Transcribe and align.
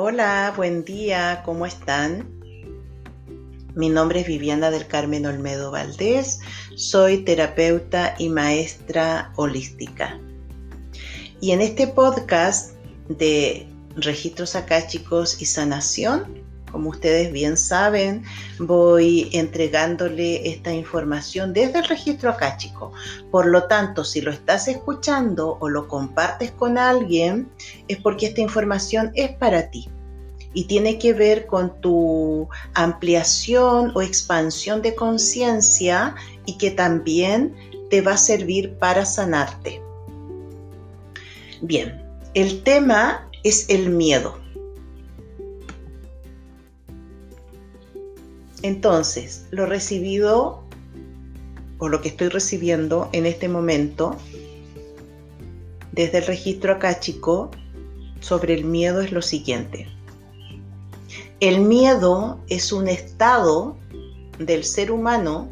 Hola, 0.00 0.52
buen 0.54 0.84
día, 0.84 1.42
¿cómo 1.44 1.66
están? 1.66 2.30
Mi 3.74 3.88
nombre 3.88 4.20
es 4.20 4.28
Viviana 4.28 4.70
del 4.70 4.86
Carmen 4.86 5.26
Olmedo 5.26 5.72
Valdés, 5.72 6.38
soy 6.76 7.24
terapeuta 7.24 8.14
y 8.16 8.28
maestra 8.28 9.32
holística. 9.34 10.16
Y 11.40 11.50
en 11.50 11.62
este 11.62 11.88
podcast 11.88 12.74
de 13.08 13.66
registros 13.96 14.54
acáchicos 14.54 15.42
y 15.42 15.46
sanación, 15.46 16.44
como 16.70 16.90
ustedes 16.90 17.32
bien 17.32 17.56
saben, 17.56 18.22
voy 18.60 19.28
entregándole 19.32 20.48
esta 20.48 20.72
información 20.72 21.52
desde 21.52 21.80
el 21.80 21.84
registro 21.86 22.30
acáchico. 22.30 22.92
Por 23.32 23.46
lo 23.46 23.64
tanto, 23.64 24.04
si 24.04 24.20
lo 24.20 24.30
estás 24.30 24.68
escuchando 24.68 25.58
o 25.60 25.68
lo 25.68 25.88
compartes 25.88 26.52
con 26.52 26.78
alguien, 26.78 27.48
es 27.88 27.96
porque 27.96 28.26
esta 28.26 28.42
información 28.42 29.10
es 29.14 29.30
para 29.30 29.70
ti 29.70 29.88
y 30.54 30.64
tiene 30.64 30.98
que 30.98 31.12
ver 31.12 31.46
con 31.46 31.80
tu 31.80 32.48
ampliación 32.74 33.92
o 33.94 34.02
expansión 34.02 34.82
de 34.82 34.94
conciencia 34.94 36.14
y 36.46 36.56
que 36.58 36.70
también 36.70 37.54
te 37.90 38.00
va 38.00 38.12
a 38.12 38.18
servir 38.18 38.74
para 38.78 39.04
sanarte. 39.04 39.80
Bien, 41.60 42.02
el 42.34 42.62
tema 42.62 43.28
es 43.42 43.68
el 43.68 43.90
miedo. 43.90 44.38
Entonces, 48.62 49.46
lo 49.50 49.66
recibido 49.66 50.62
o 51.78 51.88
lo 51.88 52.00
que 52.00 52.08
estoy 52.08 52.28
recibiendo 52.28 53.08
en 53.12 53.26
este 53.26 53.48
momento 53.48 54.16
desde 55.92 56.18
el 56.18 56.26
registro 56.26 56.72
acáchico 56.72 57.50
sobre 58.20 58.54
el 58.54 58.64
miedo 58.64 59.00
es 59.00 59.12
lo 59.12 59.22
siguiente. 59.22 59.88
El 61.40 61.60
miedo 61.60 62.40
es 62.48 62.72
un 62.72 62.88
estado 62.88 63.76
del 64.40 64.64
ser 64.64 64.90
humano 64.90 65.48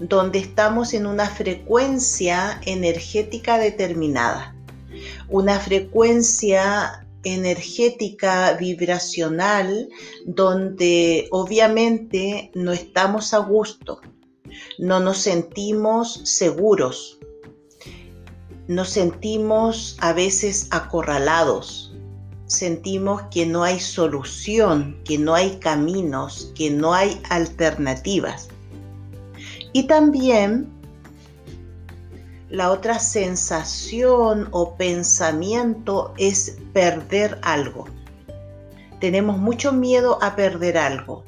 donde 0.00 0.38
estamos 0.38 0.92
en 0.92 1.06
una 1.06 1.30
frecuencia 1.30 2.60
energética 2.66 3.56
determinada, 3.56 4.54
una 5.30 5.58
frecuencia 5.58 7.06
energética, 7.24 8.52
vibracional, 8.54 9.88
donde 10.26 11.26
obviamente 11.30 12.50
no 12.54 12.72
estamos 12.72 13.32
a 13.32 13.38
gusto, 13.38 14.00
no 14.78 15.00
nos 15.00 15.16
sentimos 15.18 16.20
seguros, 16.24 17.18
nos 18.68 18.90
sentimos 18.90 19.96
a 20.00 20.12
veces 20.12 20.68
acorralados, 20.70 21.91
sentimos 22.52 23.22
que 23.30 23.46
no 23.46 23.64
hay 23.64 23.80
solución, 23.80 24.98
que 25.04 25.18
no 25.18 25.34
hay 25.34 25.56
caminos, 25.56 26.52
que 26.54 26.70
no 26.70 26.94
hay 26.94 27.20
alternativas. 27.30 28.48
Y 29.72 29.84
también 29.84 30.68
la 32.50 32.70
otra 32.70 32.98
sensación 32.98 34.48
o 34.50 34.74
pensamiento 34.76 36.12
es 36.18 36.58
perder 36.74 37.38
algo. 37.42 37.86
Tenemos 39.00 39.38
mucho 39.38 39.72
miedo 39.72 40.18
a 40.22 40.36
perder 40.36 40.76
algo. 40.76 41.24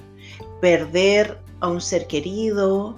Perder 0.61 1.39
a 1.61 1.69
un 1.69 1.81
ser 1.81 2.07
querido, 2.07 2.97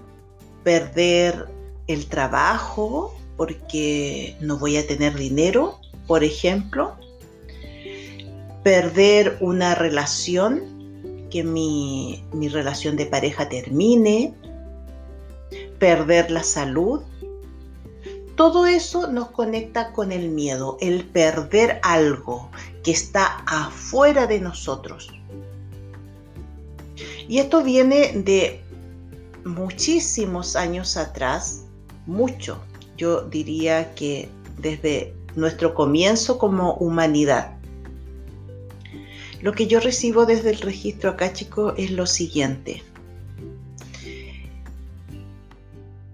perder 0.65 1.47
el 1.87 2.07
trabajo 2.07 3.15
porque 3.37 4.37
no 4.41 4.59
voy 4.59 4.77
a 4.77 4.87
tener 4.87 5.15
dinero, 5.15 5.79
por 6.07 6.25
ejemplo. 6.25 6.97
Perder 8.67 9.37
una 9.39 9.77
relación, 9.77 11.29
que 11.31 11.45
mi, 11.45 12.25
mi 12.33 12.49
relación 12.49 12.97
de 12.97 13.07
pareja 13.07 13.49
termine. 13.49 14.35
Perder 15.79 16.33
la 16.33 16.43
salud, 16.43 17.03
todo 18.35 18.67
eso 18.67 19.07
nos 19.07 19.31
conecta 19.31 19.93
con 19.93 20.11
el 20.11 20.31
miedo, 20.31 20.79
el 20.81 21.05
perder 21.05 21.79
algo 21.85 22.51
que 22.83 22.91
está 22.91 23.45
afuera 23.47 24.27
de 24.27 24.41
nosotros. 24.41 25.13
Y 27.29 27.39
esto 27.39 27.63
viene 27.63 28.15
de 28.15 28.65
muchísimos 29.45 30.57
años 30.57 30.97
atrás, 30.97 31.67
mucho, 32.07 32.59
yo 32.97 33.23
diría 33.23 33.95
que 33.95 34.29
desde 34.59 35.15
nuestro 35.37 35.73
comienzo 35.73 36.37
como 36.37 36.75
humanidad. 36.75 37.56
Lo 39.47 39.53
que 39.53 39.69
yo 39.69 39.79
recibo 39.79 40.27
desde 40.27 40.51
el 40.51 40.59
registro 40.59 41.11
acá, 41.11 41.33
chico, 41.33 41.73
es 41.77 41.93
lo 41.93 42.05
siguiente. 42.07 42.83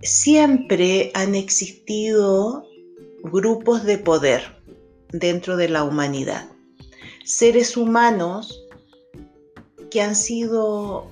siempre 0.02 1.12
han 1.14 1.34
existido 1.34 2.66
grupos 3.22 3.84
de 3.84 3.96
poder 3.96 4.62
dentro 5.12 5.56
de 5.56 5.70
la 5.70 5.82
humanidad. 5.82 6.46
Seres 7.24 7.74
humanos 7.74 8.66
que 9.90 10.02
han 10.02 10.14
sido 10.14 11.06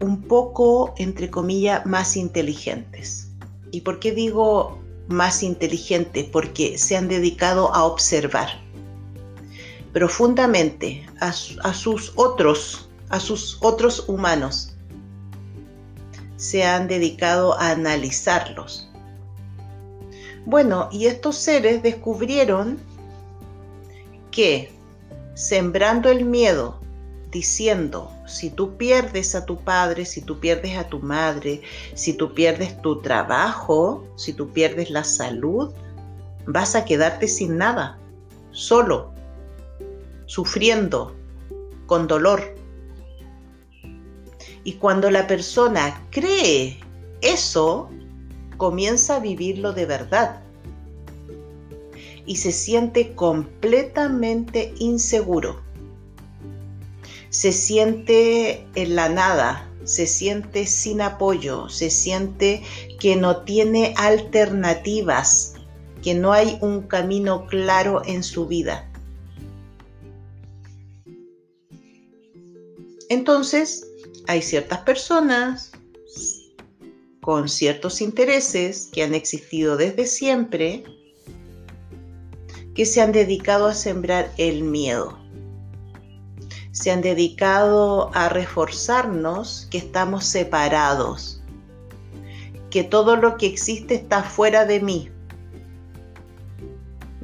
un 0.00 0.20
poco, 0.20 0.92
entre 0.98 1.30
comillas, 1.30 1.86
más 1.86 2.14
inteligentes. 2.14 3.30
¿Y 3.70 3.80
por 3.80 4.00
qué 4.00 4.12
digo 4.12 4.78
más 5.08 5.42
inteligentes? 5.42 6.26
Porque 6.30 6.76
se 6.76 6.94
han 6.94 7.08
dedicado 7.08 7.72
a 7.72 7.84
observar 7.84 8.65
profundamente 9.96 11.08
a, 11.20 11.28
a 11.28 11.72
sus 11.72 12.12
otros, 12.16 12.86
a 13.08 13.18
sus 13.18 13.56
otros 13.62 14.06
humanos 14.10 14.76
se 16.36 16.64
han 16.64 16.86
dedicado 16.86 17.58
a 17.58 17.70
analizarlos. 17.70 18.90
Bueno, 20.44 20.90
y 20.92 21.06
estos 21.06 21.36
seres 21.36 21.82
descubrieron 21.82 22.78
que 24.30 24.70
sembrando 25.32 26.10
el 26.10 26.26
miedo, 26.26 26.78
diciendo, 27.30 28.12
si 28.26 28.50
tú 28.50 28.76
pierdes 28.76 29.34
a 29.34 29.46
tu 29.46 29.56
padre, 29.56 30.04
si 30.04 30.20
tú 30.20 30.40
pierdes 30.40 30.76
a 30.76 30.88
tu 30.88 30.98
madre, 30.98 31.62
si 31.94 32.12
tú 32.12 32.34
pierdes 32.34 32.82
tu 32.82 33.00
trabajo, 33.00 34.04
si 34.16 34.34
tú 34.34 34.50
pierdes 34.50 34.90
la 34.90 35.04
salud, 35.04 35.72
vas 36.44 36.74
a 36.74 36.84
quedarte 36.84 37.28
sin 37.28 37.56
nada, 37.56 37.98
solo, 38.50 39.15
sufriendo, 40.26 41.14
con 41.86 42.06
dolor. 42.06 42.54
Y 44.64 44.74
cuando 44.74 45.10
la 45.10 45.26
persona 45.26 46.02
cree 46.10 46.78
eso, 47.20 47.88
comienza 48.56 49.16
a 49.16 49.20
vivirlo 49.20 49.72
de 49.72 49.86
verdad. 49.86 50.40
Y 52.26 52.36
se 52.36 52.52
siente 52.52 53.14
completamente 53.14 54.74
inseguro. 54.78 55.62
Se 57.30 57.52
siente 57.52 58.66
en 58.74 58.96
la 58.96 59.08
nada, 59.08 59.70
se 59.84 60.06
siente 60.06 60.66
sin 60.66 61.00
apoyo, 61.00 61.68
se 61.68 61.90
siente 61.90 62.62
que 62.98 63.14
no 63.14 63.42
tiene 63.42 63.94
alternativas, 63.96 65.54
que 66.02 66.14
no 66.14 66.32
hay 66.32 66.58
un 66.60 66.82
camino 66.82 67.46
claro 67.46 68.02
en 68.04 68.24
su 68.24 68.46
vida. 68.46 68.90
Entonces, 73.08 73.86
hay 74.26 74.42
ciertas 74.42 74.80
personas 74.80 75.72
con 77.20 77.48
ciertos 77.48 78.00
intereses 78.00 78.88
que 78.92 79.02
han 79.02 79.14
existido 79.14 79.76
desde 79.76 80.06
siempre 80.06 80.84
que 82.74 82.84
se 82.84 83.00
han 83.00 83.10
dedicado 83.10 83.66
a 83.66 83.74
sembrar 83.74 84.30
el 84.36 84.62
miedo. 84.62 85.18
Se 86.72 86.90
han 86.90 87.00
dedicado 87.00 88.10
a 88.14 88.28
reforzarnos 88.28 89.66
que 89.70 89.78
estamos 89.78 90.26
separados, 90.26 91.42
que 92.70 92.84
todo 92.84 93.16
lo 93.16 93.38
que 93.38 93.46
existe 93.46 93.94
está 93.94 94.22
fuera 94.22 94.66
de 94.66 94.80
mí. 94.80 95.10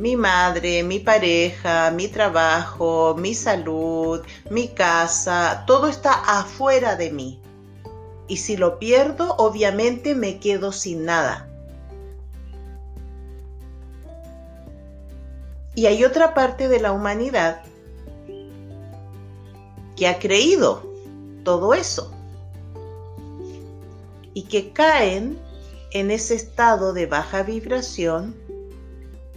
Mi 0.02 0.16
madre, 0.16 0.82
mi 0.82 0.98
pareja, 0.98 1.92
mi 1.92 2.08
trabajo, 2.08 3.14
mi 3.16 3.34
salud, 3.34 4.20
mi 4.50 4.66
casa, 4.66 5.62
todo 5.64 5.86
está 5.86 6.10
afuera 6.40 6.96
de 6.96 7.12
mí. 7.12 7.40
Y 8.26 8.38
si 8.38 8.56
lo 8.56 8.80
pierdo, 8.80 9.36
obviamente 9.38 10.16
me 10.16 10.40
quedo 10.40 10.72
sin 10.72 11.04
nada. 11.04 11.48
Y 15.76 15.86
hay 15.86 16.02
otra 16.02 16.34
parte 16.34 16.66
de 16.66 16.80
la 16.80 16.90
humanidad 16.90 17.62
que 19.94 20.08
ha 20.08 20.18
creído 20.18 20.82
todo 21.44 21.74
eso 21.74 22.12
y 24.34 24.42
que 24.48 24.72
caen 24.72 25.38
en 25.92 26.10
ese 26.10 26.34
estado 26.34 26.92
de 26.92 27.06
baja 27.06 27.44
vibración 27.44 28.41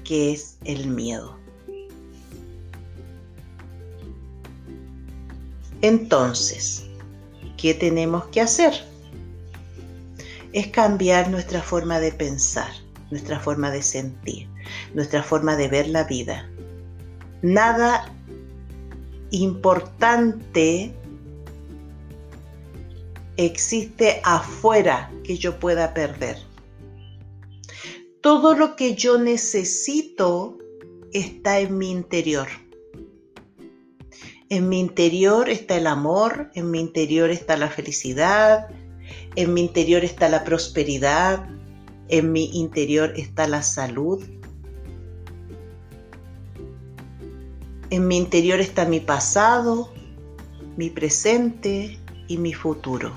que 0.05 0.31
es 0.31 0.57
el 0.63 0.87
miedo. 0.87 1.37
Entonces, 5.81 6.85
¿qué 7.57 7.73
tenemos 7.73 8.25
que 8.27 8.41
hacer? 8.41 8.73
Es 10.53 10.67
cambiar 10.67 11.29
nuestra 11.29 11.61
forma 11.61 11.99
de 11.99 12.13
pensar, 12.13 12.71
nuestra 13.11 13.39
forma 13.39 13.69
de 13.71 13.81
sentir, 13.81 14.47
nuestra 14.93 15.21
forma 15.21 15.57
de 15.57 15.67
ver 15.67 15.89
la 15.89 16.05
vida. 16.05 16.49
Nada 17.41 18.11
importante 19.31 20.93
existe 23.37 24.21
afuera 24.23 25.11
que 25.23 25.37
yo 25.37 25.59
pueda 25.59 25.93
perder. 25.93 26.37
Todo 28.25 28.55
lo 28.55 28.75
que 28.75 28.95
yo 28.95 29.19
necesito 29.19 30.57
está 31.13 31.59
en 31.59 31.77
mi 31.77 31.91
interior. 31.91 32.47
En 34.49 34.67
mi 34.67 34.79
interior 34.79 35.47
está 35.47 35.77
el 35.77 35.85
amor, 35.85 36.49
en 36.55 36.71
mi 36.71 36.79
interior 36.79 37.29
está 37.29 37.55
la 37.55 37.69
felicidad, 37.69 38.67
en 39.35 39.53
mi 39.53 39.61
interior 39.61 40.03
está 40.03 40.27
la 40.27 40.43
prosperidad, 40.43 41.47
en 42.07 42.31
mi 42.31 42.45
interior 42.57 43.13
está 43.15 43.47
la 43.47 43.61
salud, 43.61 44.23
en 47.91 48.07
mi 48.07 48.17
interior 48.17 48.59
está 48.59 48.85
mi 48.85 49.01
pasado, 49.01 49.93
mi 50.77 50.89
presente 50.89 51.99
y 52.27 52.37
mi 52.37 52.55
futuro. 52.55 53.11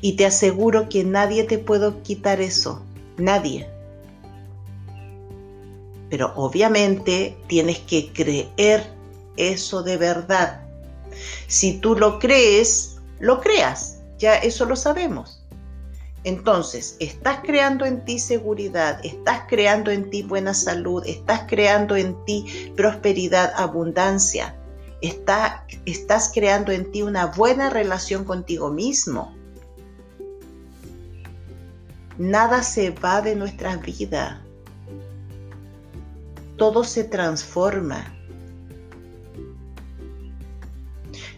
Y 0.00 0.14
te 0.14 0.26
aseguro 0.26 0.88
que 0.88 1.04
nadie 1.04 1.44
te 1.44 1.58
puede 1.58 2.02
quitar 2.02 2.40
eso, 2.40 2.84
nadie. 3.18 3.68
Pero 6.10 6.32
obviamente 6.36 7.36
tienes 7.46 7.78
que 7.80 8.12
creer 8.12 8.86
eso 9.36 9.82
de 9.82 9.96
verdad. 9.96 10.62
Si 11.46 11.78
tú 11.80 11.94
lo 11.94 12.18
crees, 12.18 12.96
lo 13.20 13.40
creas. 13.40 13.98
Ya 14.18 14.36
eso 14.36 14.64
lo 14.64 14.74
sabemos. 14.74 15.38
Entonces, 16.24 16.96
estás 16.98 17.40
creando 17.44 17.84
en 17.84 18.04
ti 18.04 18.18
seguridad, 18.18 19.00
estás 19.04 19.42
creando 19.48 19.90
en 19.90 20.10
ti 20.10 20.22
buena 20.22 20.52
salud, 20.52 21.02
estás 21.06 21.44
creando 21.46 21.94
en 21.94 22.16
ti 22.24 22.72
prosperidad, 22.76 23.52
abundancia, 23.56 24.56
estás 25.00 26.30
creando 26.34 26.72
en 26.72 26.90
ti 26.90 27.02
una 27.02 27.26
buena 27.26 27.70
relación 27.70 28.24
contigo 28.24 28.70
mismo. 28.70 29.37
Nada 32.18 32.64
se 32.64 32.90
va 32.90 33.22
de 33.22 33.36
nuestra 33.36 33.76
vida. 33.76 34.42
Todo 36.56 36.82
se 36.82 37.04
transforma. 37.04 38.12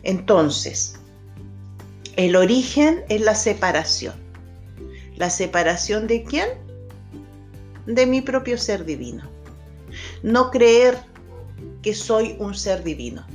Entonces, 0.03 0.99
el 2.17 2.35
origen 2.35 3.05
es 3.11 3.21
la 3.21 3.35
separación. 3.35 4.15
¿La 5.17 5.29
separación 5.29 6.07
de 6.07 6.25
quién? 6.25 6.49
De 7.85 8.07
mi 8.07 8.23
propio 8.23 8.57
ser 8.57 8.87
divino. 8.87 9.29
No 10.23 10.51
creer 10.51 10.97
que 11.83 11.95
soy 11.95 12.37
un 12.39 12.55
ser 12.55 12.83
divino. 12.83 13.27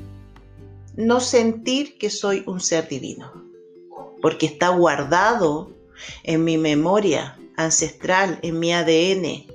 No 0.95 1.19
sentir 1.19 1.99
que 1.99 2.09
soy 2.09 2.43
un 2.47 2.59
ser 2.59 2.87
divino. 2.87 3.31
Porque 4.19 4.47
está 4.47 4.69
guardado 4.69 5.74
en 6.23 6.43
mi 6.43 6.57
memoria 6.57 7.37
ancestral, 7.57 8.39
en 8.41 8.59
mi 8.59 8.73
ADN, 8.73 9.45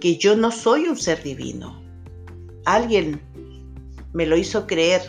que 0.00 0.16
yo 0.16 0.36
no 0.36 0.50
soy 0.50 0.88
un 0.88 0.96
ser 0.96 1.22
divino. 1.22 1.80
Alguien 2.64 3.20
me 4.12 4.26
lo 4.26 4.36
hizo 4.36 4.66
creer 4.66 5.02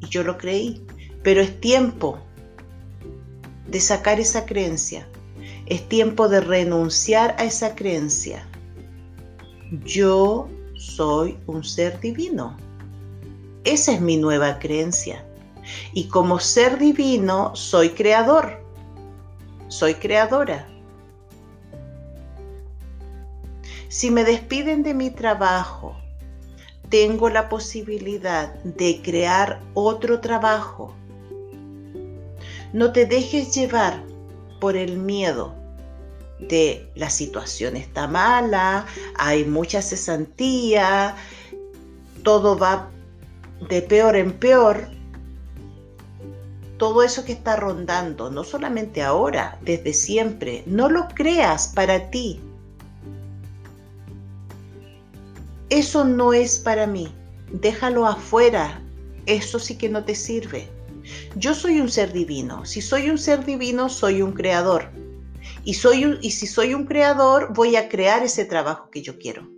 y 0.00 0.08
yo 0.08 0.22
lo 0.22 0.38
creí, 0.38 0.84
pero 1.22 1.40
es 1.40 1.60
tiempo 1.60 2.18
de 3.68 3.80
sacar 3.80 4.20
esa 4.20 4.46
creencia. 4.46 5.06
Es 5.66 5.88
tiempo 5.88 6.28
de 6.28 6.40
renunciar 6.40 7.34
a 7.38 7.44
esa 7.44 7.74
creencia. 7.74 8.46
Yo 9.84 10.48
soy 10.76 11.38
un 11.46 11.64
ser 11.64 11.98
divino. 12.00 12.56
Esa 13.64 13.92
es 13.92 14.00
mi 14.00 14.16
nueva 14.16 14.58
creencia. 14.58 15.24
Y 15.92 16.08
como 16.08 16.38
ser 16.38 16.78
divino 16.78 17.54
soy 17.54 17.90
creador. 17.90 18.62
Soy 19.68 19.94
creadora. 19.94 20.68
Si 23.88 24.10
me 24.10 24.24
despiden 24.24 24.82
de 24.82 24.94
mi 24.94 25.10
trabajo, 25.10 25.96
tengo 26.88 27.28
la 27.28 27.48
posibilidad 27.48 28.54
de 28.64 29.00
crear 29.02 29.60
otro 29.74 30.20
trabajo 30.20 30.94
no 32.72 32.92
te 32.92 33.06
dejes 33.06 33.54
llevar 33.54 34.02
por 34.60 34.76
el 34.76 34.96
miedo 34.96 35.54
de 36.38 36.90
la 36.94 37.10
situación 37.10 37.76
está 37.76 38.08
mala, 38.08 38.86
hay 39.16 39.44
mucha 39.44 39.82
cesantía, 39.82 41.14
todo 42.22 42.58
va 42.58 42.88
de 43.68 43.82
peor 43.82 44.16
en 44.16 44.32
peor. 44.32 44.88
Todo 46.82 47.04
eso 47.04 47.24
que 47.24 47.30
está 47.30 47.54
rondando, 47.54 48.28
no 48.28 48.42
solamente 48.42 49.02
ahora, 49.02 49.56
desde 49.62 49.92
siempre, 49.92 50.64
no 50.66 50.88
lo 50.88 51.06
creas 51.06 51.68
para 51.68 52.10
ti. 52.10 52.40
Eso 55.70 56.04
no 56.04 56.32
es 56.32 56.58
para 56.58 56.88
mí. 56.88 57.14
Déjalo 57.52 58.04
afuera. 58.04 58.82
Eso 59.26 59.60
sí 59.60 59.78
que 59.78 59.88
no 59.88 60.02
te 60.02 60.16
sirve. 60.16 60.68
Yo 61.36 61.54
soy 61.54 61.80
un 61.80 61.88
ser 61.88 62.12
divino. 62.12 62.64
Si 62.64 62.82
soy 62.82 63.10
un 63.10 63.18
ser 63.18 63.44
divino, 63.44 63.88
soy 63.88 64.20
un 64.20 64.32
creador. 64.32 64.90
Y, 65.62 65.74
soy 65.74 66.18
y 66.20 66.32
si 66.32 66.48
soy 66.48 66.74
un 66.74 66.86
creador, 66.86 67.52
voy 67.54 67.76
a 67.76 67.88
crear 67.88 68.24
ese 68.24 68.44
trabajo 68.44 68.90
que 68.90 69.02
yo 69.02 69.20
quiero. 69.20 69.51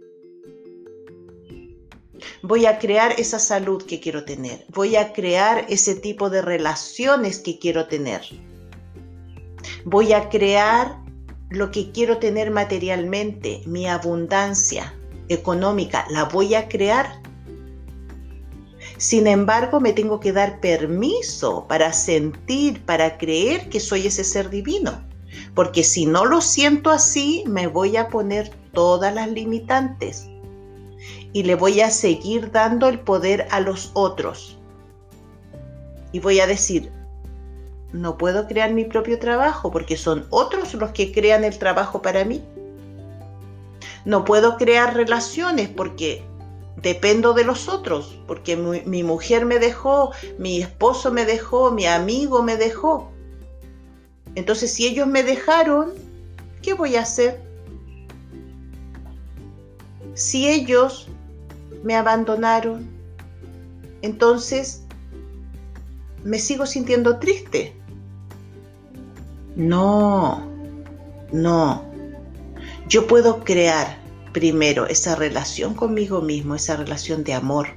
Voy 2.46 2.66
a 2.66 2.78
crear 2.78 3.18
esa 3.18 3.38
salud 3.38 3.82
que 3.86 4.00
quiero 4.00 4.26
tener. 4.26 4.66
Voy 4.68 4.96
a 4.96 5.14
crear 5.14 5.64
ese 5.70 5.94
tipo 5.94 6.28
de 6.28 6.42
relaciones 6.42 7.38
que 7.38 7.58
quiero 7.58 7.86
tener. 7.86 8.20
Voy 9.86 10.12
a 10.12 10.28
crear 10.28 10.98
lo 11.48 11.70
que 11.70 11.90
quiero 11.90 12.18
tener 12.18 12.50
materialmente, 12.50 13.62
mi 13.64 13.88
abundancia 13.88 14.92
económica, 15.30 16.04
la 16.10 16.24
voy 16.24 16.54
a 16.54 16.68
crear 16.68 17.22
sin 18.98 19.26
embargo, 19.26 19.80
me 19.80 19.94
tengo 19.94 20.20
que 20.20 20.32
dar 20.32 20.60
permiso 20.60 21.66
para 21.66 21.92
sentir, 21.92 22.84
para 22.84 23.16
creer 23.16 23.70
que 23.70 23.80
soy 23.80 24.06
ese 24.06 24.22
ser 24.22 24.50
divino. 24.50 25.02
Porque 25.54 25.82
si 25.82 26.06
no 26.06 26.26
lo 26.26 26.40
siento 26.40 26.90
así, 26.90 27.42
me 27.46 27.66
voy 27.66 27.96
a 27.96 28.08
poner 28.08 28.50
todas 28.72 29.12
las 29.12 29.28
limitantes 29.30 30.28
y 31.32 31.42
le 31.42 31.54
voy 31.54 31.80
a 31.80 31.90
seguir 31.90 32.50
dando 32.50 32.88
el 32.88 33.00
poder 33.00 33.46
a 33.50 33.60
los 33.60 33.90
otros. 33.94 34.58
Y 36.12 36.20
voy 36.20 36.40
a 36.40 36.46
decir, 36.46 36.92
no 37.92 38.18
puedo 38.18 38.46
crear 38.46 38.72
mi 38.72 38.84
propio 38.84 39.18
trabajo 39.18 39.70
porque 39.70 39.96
son 39.96 40.26
otros 40.30 40.74
los 40.74 40.90
que 40.90 41.12
crean 41.12 41.44
el 41.44 41.58
trabajo 41.58 42.02
para 42.02 42.24
mí. 42.24 42.42
No 44.04 44.24
puedo 44.24 44.56
crear 44.56 44.94
relaciones 44.94 45.68
porque 45.68 46.22
dependo 46.76 47.32
de 47.32 47.44
los 47.44 47.68
otros, 47.68 48.18
porque 48.26 48.56
mi, 48.56 49.02
mujer 49.02 49.46
me 49.46 49.58
dejó, 49.58 50.12
mi 50.38 50.60
esposo 50.60 51.10
me 51.12 51.24
dejó, 51.24 51.70
mi 51.70 51.86
amigo 51.86 52.42
me 52.42 52.56
dejó. 52.56 53.10
Entonces, 54.34 54.72
si 54.72 54.86
ellos 54.86 55.06
me 55.06 55.22
dejaron, 55.22 55.94
¿qué 56.62 56.74
voy 56.74 56.96
a 56.96 57.02
hacer? 57.02 57.40
Si 60.14 60.48
ellos 60.48 61.08
me 61.82 61.96
abandonaron, 61.96 62.88
entonces 64.02 64.82
me 66.24 66.38
sigo 66.38 66.66
sintiendo 66.66 67.18
triste. 67.18 67.74
No, 69.56 70.42
no. 71.32 71.84
Yo 72.88 73.06
puedo 73.06 73.44
crear 73.44 73.98
primero 74.32 74.86
esa 74.86 75.14
relación 75.14 75.74
conmigo 75.74 76.20
mismo, 76.20 76.54
esa 76.54 76.76
relación 76.76 77.24
de 77.24 77.34
amor. 77.34 77.68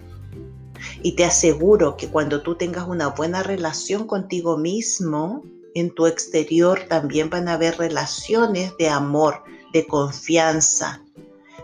Y 1.01 1.13
te 1.13 1.25
aseguro 1.25 1.98
que 1.98 2.10
cuando 2.10 2.41
tú 2.41 2.56
tengas 2.56 2.88
una 2.88 3.08
buena 3.10 3.44
relación 3.44 4.08
contigo 4.08 4.58
mismo, 4.58 5.44
en 5.75 5.94
tu 5.94 6.08
exterior 6.08 6.82
también 6.88 7.29
van 7.29 7.48
a 7.48 7.53
haber 7.53 7.77
relaciones 7.77 8.75
de 8.77 8.89
amor, 8.89 9.44
de 9.74 9.86
confianza, 9.86 11.03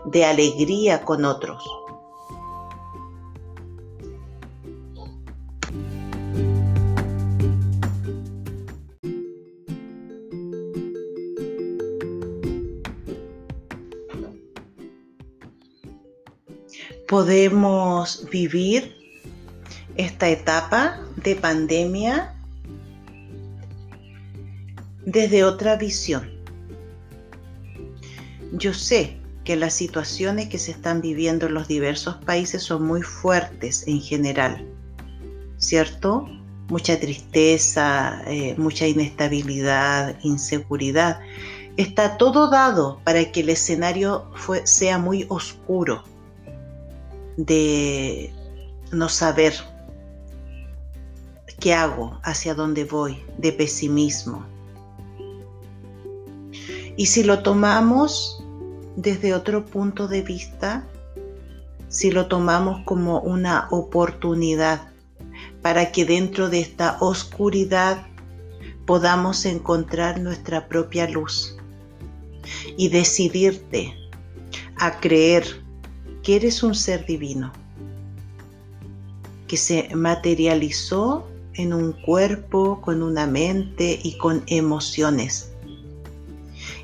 de 0.06 0.24
alegría 0.24 1.04
con 1.04 1.24
otros. 1.24 1.62
podemos 17.14 18.26
vivir 18.28 18.96
esta 19.96 20.28
etapa 20.28 20.98
de 21.22 21.36
pandemia 21.36 22.34
desde 25.04 25.44
otra 25.44 25.76
visión. 25.76 26.28
Yo 28.52 28.74
sé 28.74 29.20
que 29.44 29.56
las 29.56 29.74
situaciones 29.74 30.48
que 30.48 30.58
se 30.58 30.70
están 30.70 31.00
viviendo 31.00 31.46
en 31.46 31.54
los 31.54 31.68
diversos 31.68 32.16
países 32.16 32.62
son 32.62 32.86
muy 32.86 33.02
fuertes 33.02 33.84
en 33.86 34.00
general, 34.00 34.66
¿cierto? 35.58 36.26
Mucha 36.68 36.98
tristeza, 36.98 38.22
eh, 38.26 38.54
mucha 38.56 38.86
inestabilidad, 38.86 40.16
inseguridad. 40.22 41.20
Está 41.76 42.16
todo 42.16 42.48
dado 42.48 43.00
para 43.04 43.30
que 43.32 43.40
el 43.40 43.50
escenario 43.50 44.30
sea 44.64 44.98
muy 44.98 45.26
oscuro 45.28 46.04
de 47.36 48.32
no 48.92 49.08
saber 49.08 49.52
qué 51.60 51.74
hago, 51.74 52.18
hacia 52.22 52.54
dónde 52.54 52.84
voy, 52.84 53.22
de 53.38 53.52
pesimismo. 53.52 54.44
Y 56.96 57.06
si 57.06 57.24
lo 57.24 57.42
tomamos 57.42 58.33
desde 58.96 59.34
otro 59.34 59.64
punto 59.64 60.08
de 60.08 60.22
vista, 60.22 60.84
si 61.88 62.10
lo 62.10 62.26
tomamos 62.26 62.84
como 62.84 63.20
una 63.20 63.68
oportunidad 63.70 64.88
para 65.62 65.92
que 65.92 66.04
dentro 66.04 66.48
de 66.48 66.60
esta 66.60 66.98
oscuridad 67.00 68.06
podamos 68.86 69.44
encontrar 69.46 70.20
nuestra 70.20 70.68
propia 70.68 71.08
luz 71.08 71.56
y 72.76 72.88
decidirte 72.88 73.94
a 74.76 75.00
creer 75.00 75.62
que 76.22 76.36
eres 76.36 76.62
un 76.62 76.74
ser 76.74 77.06
divino, 77.06 77.52
que 79.46 79.56
se 79.56 79.94
materializó 79.94 81.26
en 81.54 81.72
un 81.72 81.92
cuerpo, 81.92 82.80
con 82.80 83.02
una 83.02 83.26
mente 83.26 83.98
y 84.02 84.18
con 84.18 84.42
emociones 84.46 85.53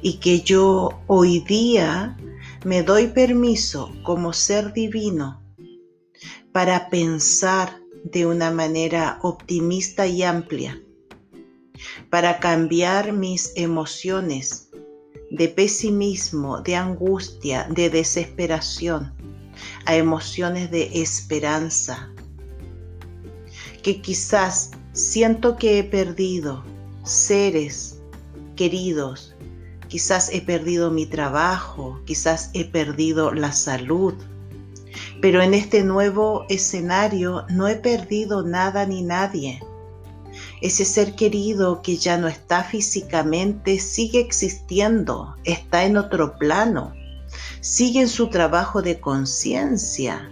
y 0.03 0.15
que 0.19 0.41
yo 0.41 1.01
hoy 1.07 1.41
día 1.41 2.17
me 2.65 2.83
doy 2.83 3.09
permiso 3.09 3.93
como 4.03 4.33
ser 4.33 4.73
divino 4.73 5.43
para 6.53 6.89
pensar 6.91 7.81
de 8.05 8.27
una 8.27 8.51
manera 8.51 9.19
optimista 9.23 10.07
y 10.07 10.23
amplia, 10.23 10.81
para 12.09 12.41
cambiar 12.41 13.13
mis 13.13 13.53
emociones 13.57 14.71
de 15.31 15.49
pesimismo, 15.49 16.61
de 16.61 16.77
angustia, 16.77 17.69
de 17.71 17.89
desesperación, 17.89 19.15
a 19.85 19.97
emociones 19.97 20.71
de 20.71 20.91
esperanza, 21.01 22.11
que 23.83 24.01
quizás 24.01 24.73
siento 24.93 25.57
que 25.57 25.79
he 25.79 25.85
perdido 25.85 26.65
seres 27.05 28.01
queridos, 28.57 29.30
quizás 29.91 30.31
he 30.33 30.41
perdido 30.41 30.93
mi 30.93 31.05
trabajo, 31.05 32.01
quizás 32.07 32.51
he 32.55 32.65
perdido 32.65 33.33
la 33.35 33.53
salud, 33.53 34.15
pero 35.21 35.43
en 35.43 35.53
este 35.53 35.83
nuevo 35.83 36.47
escenario 36.49 37.45
no 37.51 37.67
he 37.67 37.75
perdido 37.75 38.43
nada 38.43 38.87
ni 38.87 39.03
nadie. 39.03 39.61
Ese 40.63 40.85
ser 40.85 41.17
querido 41.17 41.83
que 41.83 41.97
ya 41.97 42.17
no 42.17 42.29
está 42.29 42.63
físicamente 42.63 43.81
sigue 43.81 44.21
existiendo, 44.21 45.35
está 45.43 45.85
en 45.85 45.97
otro 45.97 46.39
plano, 46.39 46.95
sigue 47.61 48.03
en 48.03 48.09
su 48.09 48.29
trabajo 48.29 48.83
de 48.83 49.01
conciencia, 49.01 50.31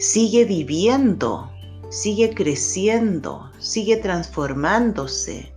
sigue 0.00 0.44
viviendo, 0.44 1.52
sigue 1.88 2.34
creciendo, 2.34 3.48
sigue 3.60 3.96
transformándose, 3.96 5.51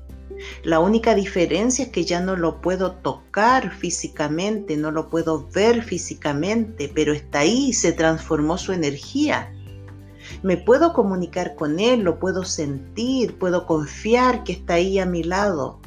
la 0.63 0.79
única 0.79 1.15
diferencia 1.15 1.85
es 1.85 1.91
que 1.91 2.05
ya 2.05 2.19
no 2.19 2.35
lo 2.35 2.61
puedo 2.61 2.93
tocar 2.93 3.71
físicamente, 3.71 4.77
no 4.77 4.91
lo 4.91 5.09
puedo 5.09 5.47
ver 5.53 5.83
físicamente, 5.83 6.91
pero 6.93 7.13
está 7.13 7.39
ahí, 7.39 7.73
se 7.73 7.91
transformó 7.91 8.57
su 8.57 8.71
energía. 8.71 9.51
Me 10.41 10.57
puedo 10.57 10.93
comunicar 10.93 11.55
con 11.55 11.79
él, 11.79 12.01
lo 12.01 12.19
puedo 12.19 12.43
sentir, 12.43 13.37
puedo 13.37 13.67
confiar 13.67 14.43
que 14.43 14.53
está 14.53 14.75
ahí 14.75 14.99
a 14.99 15.05
mi 15.05 15.23
lado. 15.23 15.79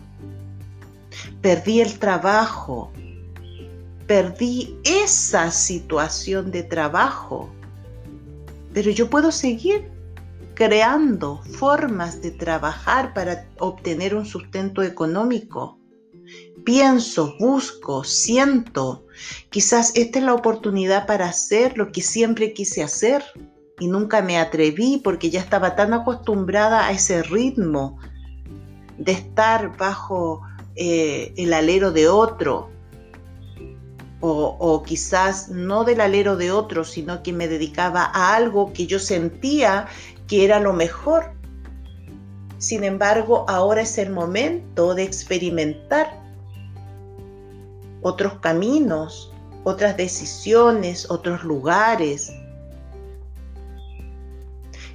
Perdí 1.41 1.81
el 1.81 1.99
trabajo, 1.99 2.93
perdí 4.07 4.77
esa 4.85 5.50
situación 5.50 6.50
de 6.50 6.62
trabajo, 6.62 7.49
pero 8.73 8.91
yo 8.91 9.11
puedo 9.11 9.33
seguir 9.33 9.98
creando 10.59 11.41
formas 11.45 12.21
de 12.21 12.33
trabajar 12.33 13.15
para 13.15 13.47
obtener 13.61 14.17
un 14.17 14.27
sustento 14.27 14.83
económico. 14.83 15.79
Pienso, 16.65 17.37
busco, 17.38 18.03
siento. 18.03 19.07
Quizás 19.50 19.93
esta 19.95 20.19
es 20.19 20.25
la 20.25 20.35
oportunidad 20.35 21.07
para 21.07 21.27
hacer 21.27 21.79
lo 21.79 21.93
que 21.93 22.03
siempre 22.03 22.55
quise 22.55 22.83
hacer 22.83 23.23
y 23.79 23.87
nunca 23.87 24.21
me 24.21 24.37
atreví 24.37 25.00
porque 25.05 25.31
ya 25.31 25.38
estaba 25.38 25.77
tan 25.77 25.95
acostumbrada 25.95 26.88
a 26.88 26.91
ese 26.91 27.23
ritmo 27.23 28.00
de 28.99 29.12
estar 29.12 29.77
bajo 29.77 30.43
eh, 30.75 31.35
el 31.37 31.53
alero 31.53 31.93
de 31.93 32.09
otro, 32.09 32.69
o, 34.21 34.57
o, 34.59 34.83
quizás 34.83 35.50
no 35.50 35.85
del 35.85 36.00
alero 36.00 36.37
de 36.37 36.50
otro, 36.50 36.83
sino 36.83 37.23
que 37.23 37.33
me 37.33 37.47
dedicaba 37.47 38.11
a 38.12 38.35
algo 38.35 38.73
que 38.73 38.88
yo 38.88 38.99
sentía 38.99 39.87
que 40.28 40.44
era 40.44 40.61
lo 40.61 40.73
mejor. 40.73 41.32
Sin 42.58 42.85
embargo, 42.85 43.44
ahora 43.49 43.82
es 43.82 43.99
el 43.99 44.11
momento 44.11 44.94
de 44.94 45.02
experimentar 45.02 46.23
otros 48.02 48.35
caminos, 48.35 49.32
otras 49.64 49.97
decisiones, 49.97 51.11
otros 51.11 51.42
lugares. 51.44 52.32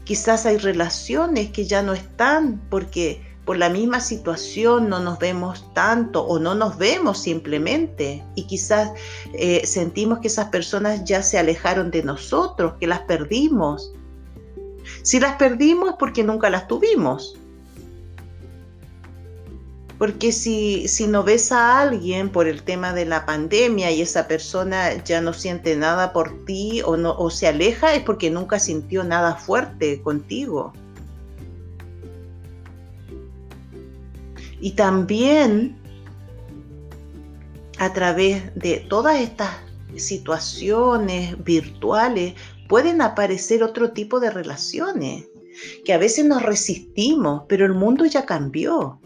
Quizás 0.04 0.46
hay 0.46 0.58
relaciones 0.58 1.52
que 1.52 1.66
ya 1.66 1.82
no 1.82 1.94
están 1.94 2.62
porque 2.70 3.22
por 3.46 3.58
la 3.58 3.70
misma 3.70 4.00
situación 4.00 4.90
no 4.90 5.00
nos 5.00 5.20
vemos 5.20 5.66
tanto 5.74 6.26
o 6.26 6.40
no 6.40 6.56
nos 6.56 6.78
vemos 6.78 7.22
simplemente 7.22 8.24
y 8.36 8.44
quizás 8.44 8.92
eh, 9.34 9.66
sentimos 9.66 10.20
que 10.20 10.28
esas 10.28 10.48
personas 10.48 11.04
ya 11.04 11.22
se 11.24 11.38
alejaron 11.38 11.92
de 11.92 12.04
nosotros, 12.04 12.76
que 12.80 12.88
las 12.88 13.02
perdimos. 13.02 13.94
Si 15.04 15.20
las 15.20 15.36
perdimos 15.36 15.92
es 15.92 15.96
porque 16.00 16.24
nunca 16.24 16.50
las 16.50 16.68
tuvimos. 16.68 17.38
Porque 19.98 20.32
si, 20.32 20.88
si 20.88 21.08
no 21.08 21.24
ves 21.24 21.52
a 21.52 21.80
alguien 21.80 22.30
por 22.30 22.48
el 22.48 22.64
tema 22.64 22.94
de 22.94 23.06
la 23.06 23.26
pandemia 23.26 23.92
y 23.92 24.02
esa 24.02 24.28
persona 24.28 25.04
ya 25.04 25.22
no 25.22 25.34
siente 25.34 25.76
nada 25.76 26.14
por 26.14 26.46
ti 26.46 26.82
o, 26.84 26.98
no, 26.98 27.16
o 27.18 27.30
se 27.30 27.48
aleja, 27.48 27.94
es 27.94 28.04
porque 28.04 28.30
nunca 28.32 28.60
sintió 28.60 29.04
nada 29.04 29.36
fuerte 29.36 30.02
contigo. 30.02 30.74
Y 34.60 34.72
también 34.72 35.78
a 37.78 37.92
través 37.92 38.56
de 38.56 38.86
todas 38.90 39.20
estas 39.20 39.52
situaciones 39.98 41.42
virtuales 41.44 42.36
pueden 42.68 43.02
aparecer 43.02 43.64
otro 43.64 43.92
tipo 43.92 44.20
de 44.20 44.30
relaciones 44.30 45.26
que 45.86 45.94
a 45.94 45.98
veces 45.98 46.26
nos 46.26 46.42
resistimos, 46.42 47.44
pero 47.48 47.66
el 47.66 47.74
mundo 47.74 48.06
ya 48.06 48.26
cambió. 48.26 49.00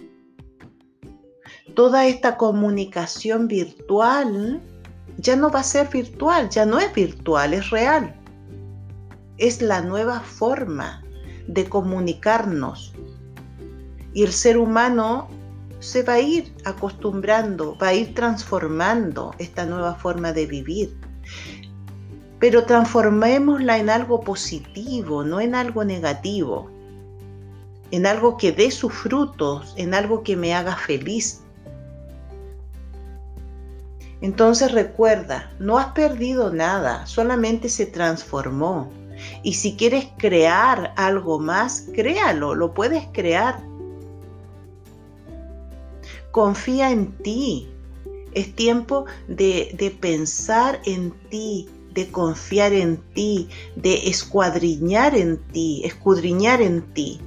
Toda 1.76 2.08
esta 2.08 2.38
comunicación 2.38 3.48
virtual 3.48 4.62
ya 5.18 5.36
no 5.36 5.50
va 5.50 5.60
a 5.60 5.64
ser 5.64 5.90
virtual, 5.90 6.50
ya 6.50 6.66
no 6.66 6.80
es 6.80 6.94
virtual, 6.94 7.54
es 7.54 7.70
real. 7.70 8.16
Es 9.38 9.62
la 9.62 9.82
nueva 9.82 10.22
forma 10.22 11.04
de 11.48 11.68
comunicarnos. 11.68 12.94
Y 14.14 14.24
el 14.24 14.32
ser 14.32 14.58
humano 14.58 15.28
se 15.80 16.02
va 16.02 16.14
a 16.14 16.20
ir 16.20 16.52
acostumbrando, 16.66 17.78
va 17.78 17.90
a 17.90 17.94
ir 17.94 18.16
transformando 18.16 19.36
esta 19.38 19.66
nueva 19.66 19.96
forma 19.96 20.34
de 20.34 20.48
vivir 20.48 21.07
pero 22.39 22.65
transformémosla 22.65 23.77
en 23.77 23.89
algo 23.89 24.22
positivo, 24.22 25.24
no 25.24 25.41
en 25.41 25.56
algo 25.56 25.84
negativo, 25.84 26.70
en 27.91 28.06
algo 28.06 28.38
que 28.38 28.51
dé 28.51 28.70
sus 28.70 28.94
frutos, 28.94 29.74
en 29.77 29.94
algo 29.94 30.24
que 30.24 30.36
me 30.36 30.53
haga 30.53 30.75
feliz. 30.75 31.41
Entonces 34.22 34.72
recuerda, 34.72 35.51
no 35.60 35.77
has 35.77 35.94
perdido 35.94 36.51
nada, 36.51 37.06
solamente 37.06 37.70
se 37.70 37.86
transformó. 37.86 38.91
Y 39.41 39.53
si 39.53 39.75
quieres 39.75 40.08
crear 40.17 40.94
algo 40.96 41.39
más, 41.39 41.88
créalo, 41.94 42.53
lo 42.53 42.74
puedes 42.74 43.06
crear. 43.13 43.60
Confía 46.32 46.91
en 46.91 47.12
ti. 47.17 47.72
Es 48.34 48.56
tiempo 48.56 49.06
de, 49.27 49.75
de 49.75 49.89
pensar 49.89 50.79
en 50.86 51.12
ti, 51.29 51.67
de 51.98 52.12
confiar 52.12 52.74
en 52.74 52.98
ti, 53.16 53.50
de 53.75 54.08
escuadriñar 54.08 55.16
en 55.16 55.39
ti, 55.51 55.82
escudriñar 55.84 56.62
en 56.62 56.84
ti, 56.94 57.20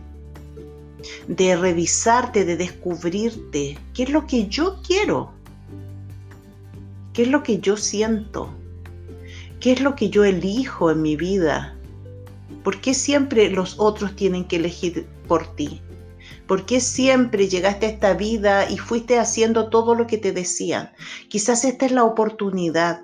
de 1.26 1.56
revisarte, 1.56 2.44
de 2.44 2.56
descubrirte, 2.56 3.76
qué 3.92 4.04
es 4.04 4.10
lo 4.10 4.28
que 4.28 4.46
yo 4.46 4.80
quiero, 4.86 5.32
qué 7.12 7.22
es 7.22 7.28
lo 7.28 7.42
que 7.42 7.58
yo 7.58 7.76
siento, 7.76 8.48
qué 9.58 9.72
es 9.72 9.80
lo 9.80 9.96
que 9.96 10.08
yo 10.08 10.22
elijo 10.22 10.92
en 10.92 11.02
mi 11.02 11.16
vida, 11.16 11.76
por 12.62 12.80
qué 12.80 12.94
siempre 12.94 13.50
los 13.50 13.74
otros 13.80 14.14
tienen 14.14 14.44
que 14.44 14.56
elegir 14.56 15.08
por 15.26 15.48
ti. 15.56 15.82
¿Por 16.46 16.66
qué 16.66 16.80
siempre 16.80 17.48
llegaste 17.48 17.86
a 17.86 17.90
esta 17.90 18.14
vida 18.14 18.68
y 18.68 18.76
fuiste 18.76 19.20
haciendo 19.20 19.68
todo 19.68 19.94
lo 19.94 20.08
que 20.08 20.18
te 20.18 20.32
decían? 20.32 20.90
Quizás 21.28 21.64
esta 21.64 21.86
es 21.86 21.92
la 21.92 22.02
oportunidad 22.02 23.02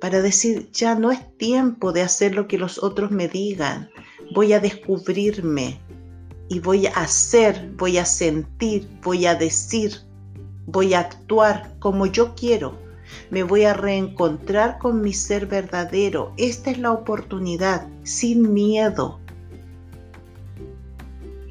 para 0.00 0.22
decir, 0.22 0.70
ya 0.72 0.94
no 0.94 1.12
es 1.12 1.36
tiempo 1.36 1.92
de 1.92 2.02
hacer 2.02 2.34
lo 2.34 2.48
que 2.48 2.58
los 2.58 2.82
otros 2.82 3.10
me 3.10 3.28
digan. 3.28 3.90
Voy 4.34 4.52
a 4.52 4.60
descubrirme 4.60 5.78
y 6.48 6.58
voy 6.60 6.86
a 6.86 6.92
hacer, 6.94 7.70
voy 7.76 7.98
a 7.98 8.04
sentir, 8.04 8.88
voy 9.02 9.26
a 9.26 9.34
decir, 9.34 9.92
voy 10.66 10.94
a 10.94 11.00
actuar 11.00 11.74
como 11.78 12.06
yo 12.06 12.34
quiero. 12.34 12.74
Me 13.30 13.42
voy 13.42 13.64
a 13.64 13.74
reencontrar 13.74 14.78
con 14.78 15.02
mi 15.02 15.12
ser 15.12 15.46
verdadero. 15.46 16.32
Esta 16.36 16.70
es 16.70 16.78
la 16.78 16.92
oportunidad, 16.92 17.86
sin 18.02 18.54
miedo. 18.54 19.18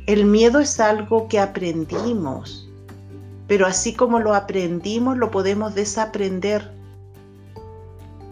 El 0.08 0.26
miedo 0.26 0.60
es 0.60 0.80
algo 0.80 1.28
que 1.28 1.38
aprendimos, 1.38 2.68
pero 3.48 3.68
así 3.68 3.94
como 3.94 4.20
lo 4.20 4.34
aprendimos, 4.34 5.18
lo 5.18 5.30
podemos 5.30 5.76
desaprender 5.76 6.79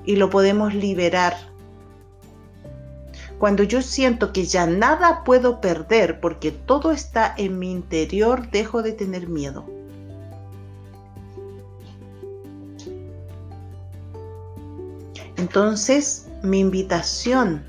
y 0.07 0.15
lo 0.15 0.31
podemos 0.31 0.73
liberar. 0.73 1.35
Cuando 3.37 3.61
yo 3.61 3.83
siento 3.83 4.33
que 4.33 4.45
ya 4.45 4.65
nada 4.65 5.23
puedo 5.23 5.61
perder 5.61 6.19
porque 6.19 6.51
todo 6.51 6.91
está 6.91 7.35
en 7.37 7.59
mi 7.59 7.71
interior, 7.71 8.49
dejo 8.49 8.81
de 8.81 8.93
tener 8.93 9.27
miedo. 9.27 9.63
Entonces, 15.35 16.25
mi 16.41 16.61
invitación 16.61 17.63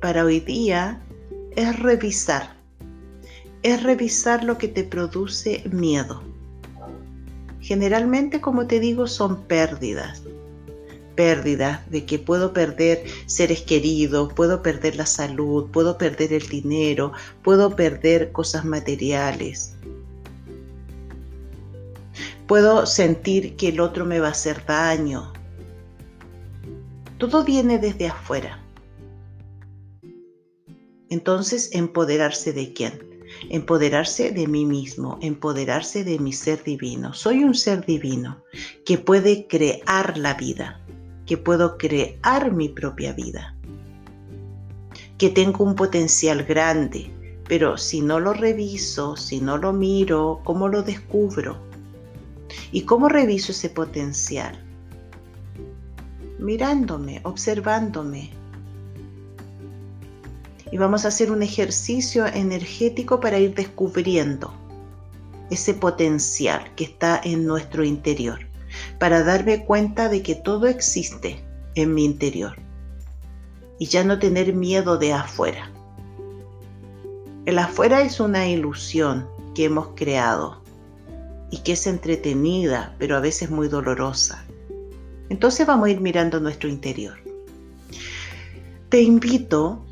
para 0.00 0.24
hoy 0.24 0.40
día 0.40 1.02
es 1.54 1.78
revisar 1.78 2.58
es 3.62 3.82
revisar 3.82 4.44
lo 4.44 4.58
que 4.58 4.68
te 4.68 4.84
produce 4.84 5.62
miedo. 5.70 6.22
Generalmente, 7.60 8.40
como 8.40 8.66
te 8.66 8.80
digo, 8.80 9.06
son 9.06 9.42
pérdidas. 9.44 10.22
Pérdidas 11.20 11.80
de 11.90 12.06
que 12.06 12.18
puedo 12.18 12.54
perder 12.54 13.04
seres 13.26 13.60
queridos, 13.60 14.32
puedo 14.32 14.62
perder 14.62 14.96
la 14.96 15.04
salud, 15.04 15.70
puedo 15.70 15.98
perder 15.98 16.32
el 16.32 16.48
dinero, 16.48 17.12
puedo 17.42 17.76
perder 17.76 18.32
cosas 18.32 18.64
materiales. 18.64 19.74
Puedo 22.46 22.86
sentir 22.86 23.54
que 23.56 23.68
el 23.68 23.80
otro 23.80 24.06
me 24.06 24.18
va 24.18 24.28
a 24.28 24.30
hacer 24.30 24.64
daño. 24.64 25.30
Todo 27.18 27.44
viene 27.44 27.78
desde 27.78 28.06
afuera. 28.06 28.58
Entonces, 31.10 31.68
empoderarse 31.74 32.54
de 32.54 32.72
quién? 32.72 33.10
empoderarse 33.48 34.32
de 34.32 34.46
mí 34.46 34.66
mismo, 34.66 35.18
empoderarse 35.22 36.04
de 36.04 36.18
mi 36.18 36.32
ser 36.32 36.62
divino. 36.62 37.14
Soy 37.14 37.44
un 37.44 37.54
ser 37.54 37.84
divino 37.84 38.42
que 38.84 38.98
puede 38.98 39.46
crear 39.46 40.18
la 40.18 40.34
vida, 40.34 40.79
que 41.30 41.38
puedo 41.38 41.78
crear 41.78 42.50
mi 42.50 42.70
propia 42.70 43.12
vida, 43.12 43.54
que 45.16 45.28
tengo 45.28 45.62
un 45.62 45.76
potencial 45.76 46.42
grande, 46.42 47.08
pero 47.46 47.78
si 47.78 48.00
no 48.00 48.18
lo 48.18 48.32
reviso, 48.32 49.14
si 49.14 49.40
no 49.40 49.56
lo 49.56 49.72
miro, 49.72 50.40
¿cómo 50.42 50.66
lo 50.66 50.82
descubro? 50.82 51.56
¿Y 52.72 52.82
cómo 52.82 53.08
reviso 53.08 53.52
ese 53.52 53.70
potencial? 53.70 54.60
Mirándome, 56.40 57.20
observándome, 57.22 58.32
y 60.72 60.78
vamos 60.78 61.04
a 61.04 61.08
hacer 61.08 61.30
un 61.30 61.44
ejercicio 61.44 62.26
energético 62.26 63.20
para 63.20 63.38
ir 63.38 63.54
descubriendo 63.54 64.52
ese 65.48 65.74
potencial 65.74 66.74
que 66.74 66.82
está 66.82 67.20
en 67.22 67.46
nuestro 67.46 67.84
interior, 67.84 68.49
para 68.98 69.22
darme 69.24 69.64
cuenta 69.64 70.08
de 70.08 70.22
que 70.22 70.34
todo 70.34 70.66
existe 70.66 71.42
en 71.74 71.94
mi 71.94 72.04
interior 72.04 72.56
y 73.78 73.86
ya 73.86 74.04
no 74.04 74.18
tener 74.18 74.52
miedo 74.52 74.98
de 74.98 75.12
afuera. 75.12 75.70
El 77.46 77.58
afuera 77.58 78.02
es 78.02 78.20
una 78.20 78.46
ilusión 78.46 79.26
que 79.54 79.64
hemos 79.64 79.88
creado 79.96 80.62
y 81.50 81.58
que 81.58 81.72
es 81.72 81.86
entretenida, 81.86 82.94
pero 82.98 83.16
a 83.16 83.20
veces 83.20 83.50
muy 83.50 83.68
dolorosa. 83.68 84.44
Entonces 85.30 85.66
vamos 85.66 85.86
a 85.86 85.90
ir 85.90 86.00
mirando 86.00 86.40
nuestro 86.40 86.68
interior. 86.68 87.18
Te 88.88 89.02
invito 89.02 89.84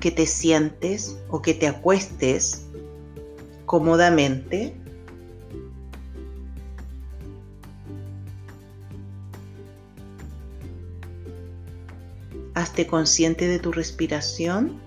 que 0.00 0.10
te 0.10 0.26
sientes 0.26 1.18
o 1.28 1.42
que 1.42 1.54
te 1.54 1.68
acuestes 1.68 2.66
cómodamente. 3.66 4.74
Hazte 12.60 12.86
consciente 12.86 13.48
de 13.48 13.58
tu 13.58 13.72
respiración 13.72 14.78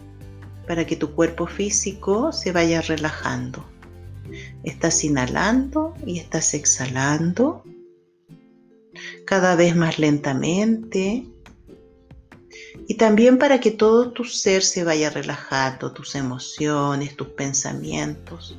para 0.67 0.85
que 0.85 0.95
tu 0.95 1.11
cuerpo 1.15 1.47
físico 1.47 2.31
se 2.31 2.51
vaya 2.51 2.81
relajando. 2.81 3.65
Estás 4.63 5.03
inhalando 5.03 5.95
y 6.05 6.19
estás 6.19 6.53
exhalando 6.53 7.63
cada 9.25 9.55
vez 9.55 9.75
más 9.75 9.97
lentamente 9.97 11.25
y 12.87 12.95
también 12.95 13.37
para 13.37 13.59
que 13.59 13.71
todo 13.71 14.11
tu 14.11 14.23
ser 14.23 14.61
se 14.61 14.83
vaya 14.83 15.09
relajando, 15.09 15.93
tus 15.93 16.15
emociones, 16.15 17.15
tus 17.15 17.29
pensamientos, 17.29 18.57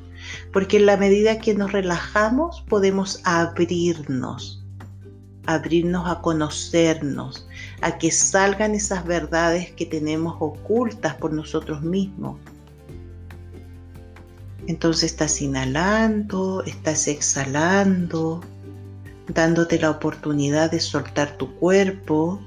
porque 0.51 0.77
en 0.77 0.87
la 0.87 0.97
medida 0.97 1.39
que 1.39 1.53
nos 1.53 1.71
relajamos 1.71 2.65
podemos 2.67 3.21
abrirnos, 3.23 4.63
abrirnos 5.45 6.09
a 6.09 6.21
conocernos, 6.21 7.47
a 7.81 7.97
que 7.97 8.11
salgan 8.11 8.75
esas 8.75 9.05
verdades 9.05 9.71
que 9.71 9.85
tenemos 9.85 10.35
ocultas 10.39 11.15
por 11.15 11.33
nosotros 11.33 11.81
mismos. 11.81 12.39
Entonces 14.67 15.11
estás 15.11 15.41
inhalando, 15.41 16.63
estás 16.63 17.07
exhalando, 17.07 18.41
dándote 19.27 19.79
la 19.79 19.91
oportunidad 19.91 20.71
de 20.71 20.79
soltar 20.79 21.37
tu 21.37 21.53
cuerpo, 21.55 22.39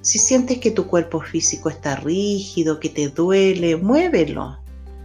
si 0.00 0.18
sientes 0.18 0.58
que 0.58 0.70
tu 0.70 0.86
cuerpo 0.86 1.20
físico 1.20 1.68
está 1.68 1.96
rígido, 1.96 2.78
que 2.78 2.88
te 2.88 3.08
duele, 3.08 3.76
muévelo, 3.76 4.58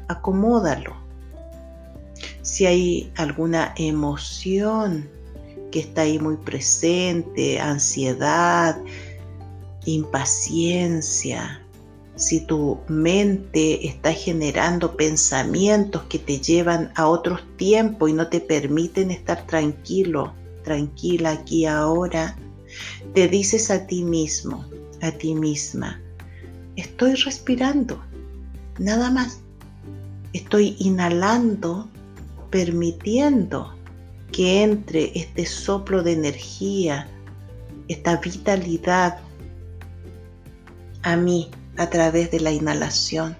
acomódalo. 0.08 0.96
Si 2.42 2.66
hay 2.66 3.12
alguna 3.16 3.74
emoción 3.78 5.10
que 5.72 5.80
está 5.80 6.02
ahí 6.02 6.20
muy 6.20 6.38
presente, 6.38 7.60
ansiedad, 7.60 8.78
impaciencia, 9.94 11.62
si 12.16 12.42
tu 12.42 12.80
mente 12.90 13.88
está 13.88 14.12
generando 14.12 14.98
pensamientos 14.98 16.04
que 16.10 16.20
te 16.20 16.40
llevan 16.40 16.92
a 16.96 17.08
otros 17.08 17.42
tiempos 17.56 18.10
y 18.10 18.14
no 18.14 18.28
te 18.28 18.42
permiten 18.42 19.10
estar 19.10 19.48
tranquilo, 19.48 20.34
tranquila 20.64 21.32
aquí 21.32 21.66
ahora, 21.66 22.36
te 23.14 23.30
dices 23.30 23.72
a 23.72 23.88
ti 23.88 24.04
mismo, 24.04 24.66
a 25.02 25.12
ti 25.12 25.34
misma, 25.34 26.02
estoy 26.76 27.16
respirando, 27.16 28.04
nada 28.78 29.10
más. 29.12 29.40
Estoy 30.34 30.76
inhalando, 30.78 31.90
permitiendo 32.50 33.74
que 34.32 34.62
entre 34.62 35.18
este 35.18 35.46
soplo 35.46 36.04
de 36.04 36.14
energía, 36.14 37.08
esta 37.88 38.18
vitalidad 38.18 39.20
a 41.04 41.16
mí 41.16 41.50
a 41.78 41.90
través 41.90 42.32
de 42.32 42.40
la 42.40 42.52
inhalación. 42.52 43.38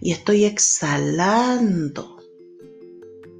Y 0.00 0.12
estoy 0.12 0.44
exhalando, 0.44 2.18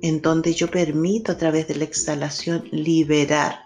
en 0.02 0.22
donde 0.22 0.54
yo 0.54 0.68
permito 0.68 1.32
a 1.32 1.36
través 1.36 1.68
de 1.68 1.76
la 1.76 1.84
exhalación 1.84 2.64
liberar 2.70 3.64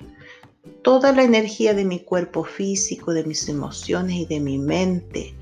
toda 0.83 1.13
la 1.13 1.23
energía 1.23 1.75
de 1.75 1.85
mi 1.85 2.01
cuerpo 2.01 2.45
físico, 2.45 3.13
de 3.13 3.25
mis 3.25 3.49
emociones 3.49 4.17
y 4.17 4.27
de 4.27 4.41
mi 4.41 4.59
mente 4.59 5.35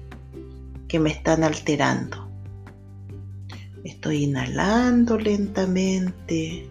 que 0.89 0.99
me 0.99 1.11
están 1.11 1.45
alterando. 1.45 2.29
Estoy 3.85 4.25
inhalando 4.25 5.19
lentamente 5.19 6.69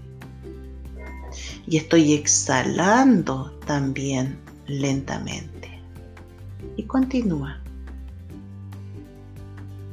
y 1.67 1.77
estoy 1.77 2.13
exhalando 2.13 3.51
también 3.65 4.37
lentamente. 4.67 5.56
Y 6.75 6.83
continúa. 6.83 7.59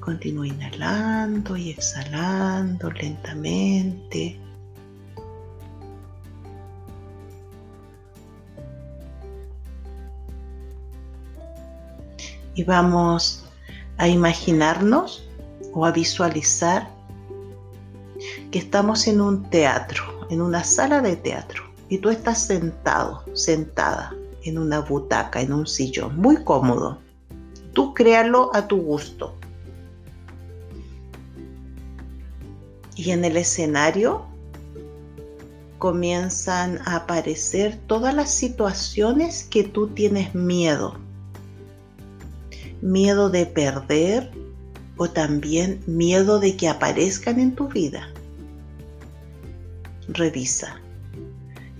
Continúa 0.00 0.46
inhalando 0.46 1.56
y 1.56 1.70
exhalando 1.70 2.90
lentamente. 2.90 4.38
Y 12.54 12.62
vamos 12.64 13.44
a 13.96 14.06
imaginarnos 14.08 15.28
o 15.72 15.86
a 15.86 15.90
visualizar 15.90 16.88
que 18.50 18.58
estamos 18.58 19.06
en 19.06 19.20
un 19.20 19.42
teatro, 19.50 20.04
en 20.30 20.40
una 20.40 20.62
sala 20.62 21.00
de 21.00 21.16
teatro, 21.16 21.64
y 21.88 21.98
tú 21.98 22.10
estás 22.10 22.46
sentado, 22.46 23.24
sentada 23.34 24.14
en 24.44 24.58
una 24.58 24.80
butaca, 24.80 25.40
en 25.40 25.52
un 25.52 25.66
sillón, 25.66 26.16
muy 26.18 26.44
cómodo. 26.44 26.98
Tú 27.72 27.94
créalo 27.94 28.54
a 28.54 28.68
tu 28.68 28.76
gusto. 28.76 29.34
Y 32.94 33.10
en 33.10 33.24
el 33.24 33.36
escenario 33.36 34.26
comienzan 35.78 36.78
a 36.86 36.96
aparecer 36.96 37.78
todas 37.86 38.14
las 38.14 38.30
situaciones 38.30 39.44
que 39.44 39.64
tú 39.64 39.88
tienes 39.88 40.34
miedo. 40.34 40.96
Miedo 42.80 43.30
de 43.30 43.46
perder 43.46 44.30
o 44.96 45.10
también 45.10 45.82
miedo 45.86 46.38
de 46.38 46.56
que 46.56 46.68
aparezcan 46.68 47.40
en 47.40 47.54
tu 47.54 47.68
vida. 47.68 48.08
Revisa. 50.08 50.80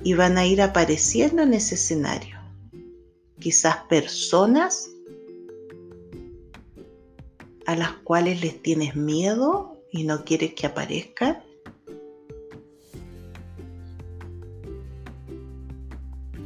Y 0.03 0.15
van 0.15 0.37
a 0.39 0.47
ir 0.47 0.61
apareciendo 0.61 1.43
en 1.43 1.55
ese 1.55 1.77
escenario. 1.77 2.34
Quizás 3.45 3.77
personas 3.91 4.91
a 7.67 7.77
las 7.77 7.93
cuales 8.05 8.41
les 8.41 8.63
tienes 8.63 8.97
miedo 8.97 9.77
y 9.93 10.05
no 10.05 10.25
quieres 10.25 10.55
que 10.55 10.67
aparezcan. 10.67 11.43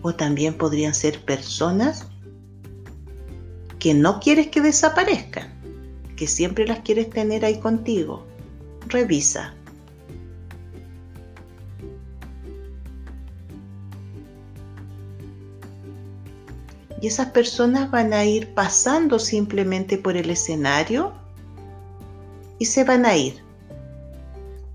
O 0.03 0.13
también 0.13 0.59
podrían 0.59 0.93
ser 0.93 1.25
personas 1.25 2.09
que 3.79 3.95
no 3.95 4.19
quieres 4.19 4.49
que 4.49 4.61
desaparezcan, 4.61 5.53
que 6.17 6.27
siempre 6.27 6.67
las 6.67 6.81
quieres 6.81 7.11
tener 7.11 7.45
ahí 7.45 7.61
contigo. 7.61 8.27
Revisa. 8.89 9.55
Y 17.01 17.07
esas 17.07 17.29
personas 17.31 17.91
van 17.91 18.13
a 18.13 18.25
ir 18.25 18.55
pasando 18.55 19.19
simplemente 19.19 19.99
por 19.99 20.17
el 20.17 20.31
escenario 20.31 21.13
y 22.59 22.65
se 22.65 22.85
van 22.85 23.07
a 23.07 23.17
ir. 23.17 23.43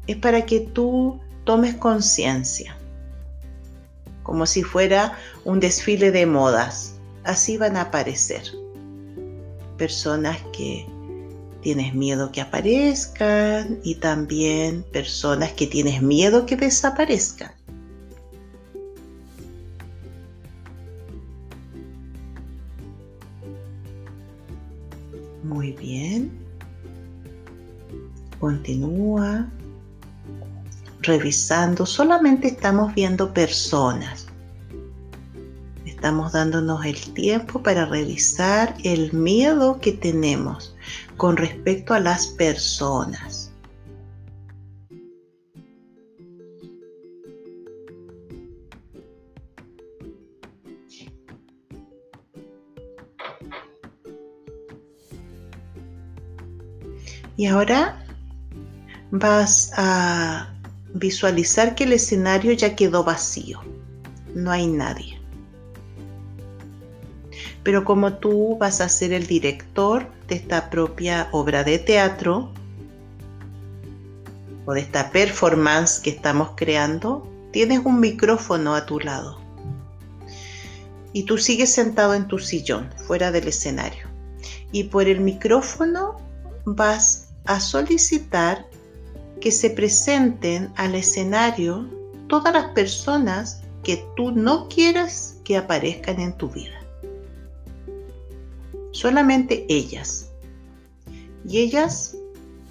Es 0.07 0.17
para 0.17 0.45
que 0.45 0.61
tú 0.61 1.19
tomes 1.43 1.75
conciencia, 1.75 2.77
como 4.23 4.45
si 4.45 4.63
fuera 4.63 5.17
un 5.43 5.59
desfile 5.59 6.11
de 6.11 6.25
modas. 6.25 6.95
Así 7.23 7.57
van 7.57 7.77
a 7.77 7.81
aparecer 7.81 8.43
personas 9.77 10.37
que 10.51 10.87
tienes 11.61 11.93
miedo 11.93 12.31
que 12.31 12.41
aparezcan 12.41 13.79
y 13.83 13.95
también 13.95 14.83
personas 14.83 15.53
que 15.53 15.67
tienes 15.67 16.01
miedo 16.01 16.45
que 16.45 16.57
desaparezcan. 16.57 17.51
Muy 25.43 25.73
bien. 25.73 26.31
Continúa 28.39 29.47
revisando. 31.01 31.85
Solamente 31.85 32.47
estamos 32.47 32.93
viendo 32.93 33.33
personas. 33.33 34.27
Estamos 35.85 36.33
dándonos 36.33 36.85
el 36.85 36.99
tiempo 37.13 37.61
para 37.61 37.85
revisar 37.85 38.75
el 38.83 39.13
miedo 39.13 39.79
que 39.79 39.93
tenemos 39.93 40.75
con 41.17 41.37
respecto 41.37 41.93
a 41.93 41.99
las 41.99 42.27
personas. 42.27 43.42
Y 57.43 57.47
ahora 57.47 57.97
vas 59.11 59.73
a 59.75 60.53
visualizar 60.93 61.75
que 61.75 61.83
el 61.83 61.91
escenario 61.91 62.53
ya 62.53 62.73
quedó 62.73 63.03
vacío. 63.03 63.59
No 64.33 64.49
hay 64.49 64.65
nadie. 64.65 65.19
Pero 67.63 67.83
como 67.83 68.13
tú 68.13 68.57
vas 68.57 68.79
a 68.79 68.87
ser 68.87 69.11
el 69.11 69.27
director 69.27 70.09
de 70.29 70.35
esta 70.35 70.69
propia 70.69 71.27
obra 71.33 71.65
de 71.65 71.79
teatro 71.79 72.49
o 74.65 74.71
de 74.71 74.79
esta 74.79 75.11
performance 75.11 75.99
que 75.99 76.11
estamos 76.11 76.51
creando, 76.55 77.29
tienes 77.51 77.81
un 77.83 77.99
micrófono 77.99 78.73
a 78.73 78.85
tu 78.85 79.01
lado. 79.01 79.41
Y 81.11 81.23
tú 81.23 81.37
sigues 81.37 81.73
sentado 81.73 82.13
en 82.13 82.25
tu 82.29 82.39
sillón, 82.39 82.89
fuera 83.05 83.33
del 83.33 83.49
escenario. 83.49 84.07
Y 84.71 84.85
por 84.85 85.09
el 85.09 85.19
micrófono 85.19 86.21
vas 86.63 87.22
a 87.45 87.59
solicitar 87.59 88.67
que 89.41 89.51
se 89.51 89.69
presenten 89.69 90.71
al 90.75 90.95
escenario 90.95 91.89
todas 92.27 92.53
las 92.53 92.71
personas 92.71 93.61
que 93.83 94.05
tú 94.15 94.31
no 94.31 94.69
quieras 94.69 95.39
que 95.43 95.57
aparezcan 95.57 96.19
en 96.19 96.37
tu 96.37 96.49
vida. 96.49 96.79
Solamente 98.91 99.65
ellas. 99.67 100.29
Y 101.45 101.59
ellas 101.59 102.15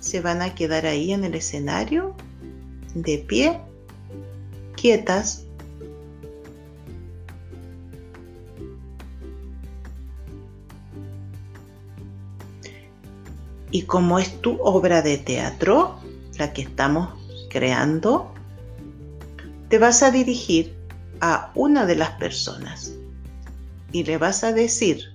se 0.01 0.21
van 0.21 0.41
a 0.41 0.55
quedar 0.55 0.87
ahí 0.87 1.13
en 1.13 1.25
el 1.25 1.35
escenario, 1.35 2.15
de 2.95 3.19
pie, 3.19 3.61
quietas, 4.77 5.45
Y 13.73 13.83
como 13.83 14.19
es 14.19 14.41
tu 14.41 14.61
obra 14.63 15.03
de 15.03 15.19
teatro, 15.19 15.99
la 16.39 16.53
que 16.53 16.63
estamos 16.63 17.09
creando, 17.51 18.33
te 19.69 19.79
vas 19.79 20.03
a 20.03 20.11
dirigir 20.11 20.77
a 21.21 21.51
una 21.55 21.87
de 21.87 21.97
las 21.97 22.11
personas 22.13 22.95
y 23.91 24.05
le 24.05 24.19
vas 24.19 24.45
a 24.45 24.53
decir 24.53 25.15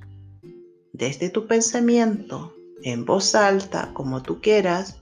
desde 0.94 1.30
tu 1.30 1.46
pensamiento, 1.46 2.56
en 2.82 3.06
voz 3.06 3.36
alta, 3.36 3.92
como 3.94 4.24
tú 4.24 4.42
quieras, 4.42 5.02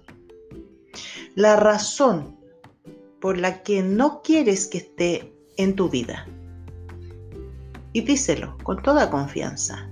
la 1.36 1.56
razón 1.56 2.36
por 3.22 3.38
la 3.38 3.63
que 3.63 3.82
no 3.82 4.22
quieres 4.22 4.68
que 4.68 4.80
esté 4.80 5.34
en 5.58 5.76
tu 5.76 5.89
vida. 5.89 6.28
Y 7.94 8.02
díselo 8.02 8.58
con 8.63 8.82
toda 8.82 9.10
confianza. 9.10 9.89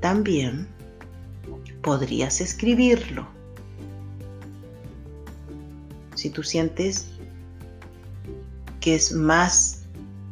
También 0.00 0.68
podrías 1.86 2.40
escribirlo. 2.40 3.28
Si 6.16 6.30
tú 6.30 6.42
sientes 6.42 7.06
que 8.80 8.96
es 8.96 9.12
más 9.12 9.82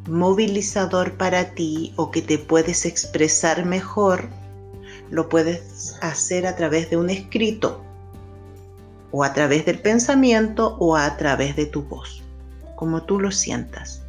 movilizador 0.09 1.12
para 1.12 1.55
ti 1.55 1.93
o 1.95 2.11
que 2.11 2.23
te 2.23 2.38
puedes 2.38 2.85
expresar 2.85 3.64
mejor, 3.67 4.29
lo 5.12 5.29
puedes 5.29 5.97
hacer 6.01 6.45
a 6.45 6.57
través 6.57 6.90
de 6.90 6.97
un 6.97 7.09
escrito 7.09 7.81
o 9.12 9.23
a 9.23 9.33
través 9.33 9.64
del 9.64 9.79
pensamiento 9.79 10.77
o 10.81 10.97
a 10.97 11.17
través 11.17 11.55
de 11.55 11.67
tu 11.67 11.83
voz, 11.83 12.21
como 12.75 13.05
tú 13.05 13.21
lo 13.21 13.31
sientas. 13.31 14.03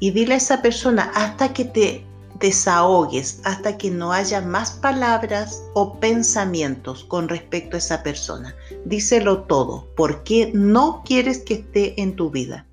Y 0.00 0.10
dile 0.10 0.34
a 0.34 0.36
esa 0.36 0.60
persona 0.60 1.10
hasta 1.14 1.54
que 1.54 1.64
te 1.64 2.04
desahogues 2.42 3.40
hasta 3.44 3.78
que 3.78 3.90
no 3.90 4.12
haya 4.12 4.40
más 4.40 4.72
palabras 4.72 5.62
o 5.74 6.00
pensamientos 6.00 7.04
con 7.04 7.28
respecto 7.28 7.76
a 7.76 7.78
esa 7.78 8.02
persona. 8.02 8.54
Díselo 8.84 9.44
todo. 9.44 9.86
¿Por 9.94 10.24
qué 10.24 10.50
no 10.52 11.02
quieres 11.04 11.38
que 11.38 11.54
esté 11.54 12.02
en 12.02 12.16
tu 12.16 12.30
vida? 12.30 12.66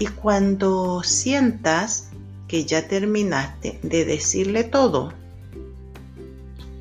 Y 0.00 0.06
cuando 0.06 1.02
sientas 1.04 2.10
que 2.48 2.64
ya 2.64 2.88
terminaste 2.88 3.78
de 3.82 4.04
decirle 4.04 4.64
todo, 4.64 5.12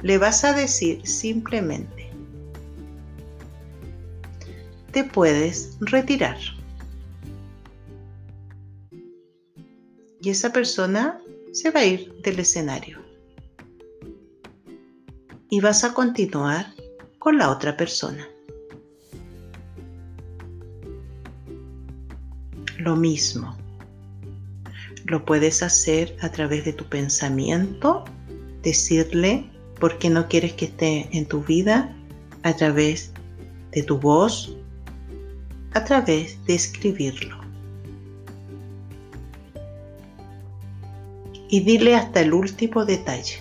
le 0.03 0.17
vas 0.17 0.43
a 0.43 0.53
decir 0.53 1.05
simplemente, 1.07 2.11
te 4.91 5.03
puedes 5.03 5.77
retirar. 5.79 6.37
Y 10.21 10.29
esa 10.29 10.51
persona 10.51 11.21
se 11.51 11.71
va 11.71 11.81
a 11.81 11.85
ir 11.85 12.13
del 12.21 12.39
escenario. 12.39 12.99
Y 15.49 15.61
vas 15.61 15.83
a 15.83 15.93
continuar 15.93 16.73
con 17.19 17.37
la 17.37 17.49
otra 17.49 17.77
persona. 17.77 18.27
Lo 22.77 22.95
mismo. 22.95 23.57
Lo 25.05 25.23
puedes 25.25 25.63
hacer 25.63 26.15
a 26.21 26.29
través 26.31 26.65
de 26.65 26.73
tu 26.73 26.85
pensamiento, 26.85 28.03
decirle 28.61 29.49
por 29.79 29.97
qué 29.97 30.09
no 30.09 30.27
quieres 30.27 30.53
que 30.53 30.65
esté 30.65 31.09
en 31.11 31.25
tu 31.25 31.43
vida, 31.43 31.95
a 32.43 32.53
través 32.53 33.11
de 33.71 33.83
tu 33.83 33.97
voz, 33.97 34.55
a 35.73 35.83
través 35.83 36.43
de 36.45 36.55
escribirlo. 36.55 37.37
Y 41.49 41.61
dile 41.61 41.95
hasta 41.95 42.21
el 42.21 42.33
último 42.33 42.85
detalle 42.85 43.39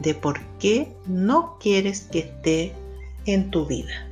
de 0.00 0.14
por 0.14 0.40
qué 0.58 0.92
no 1.06 1.56
quieres 1.60 2.02
que 2.02 2.20
esté 2.20 2.72
en 3.26 3.50
tu 3.50 3.66
vida. 3.66 4.08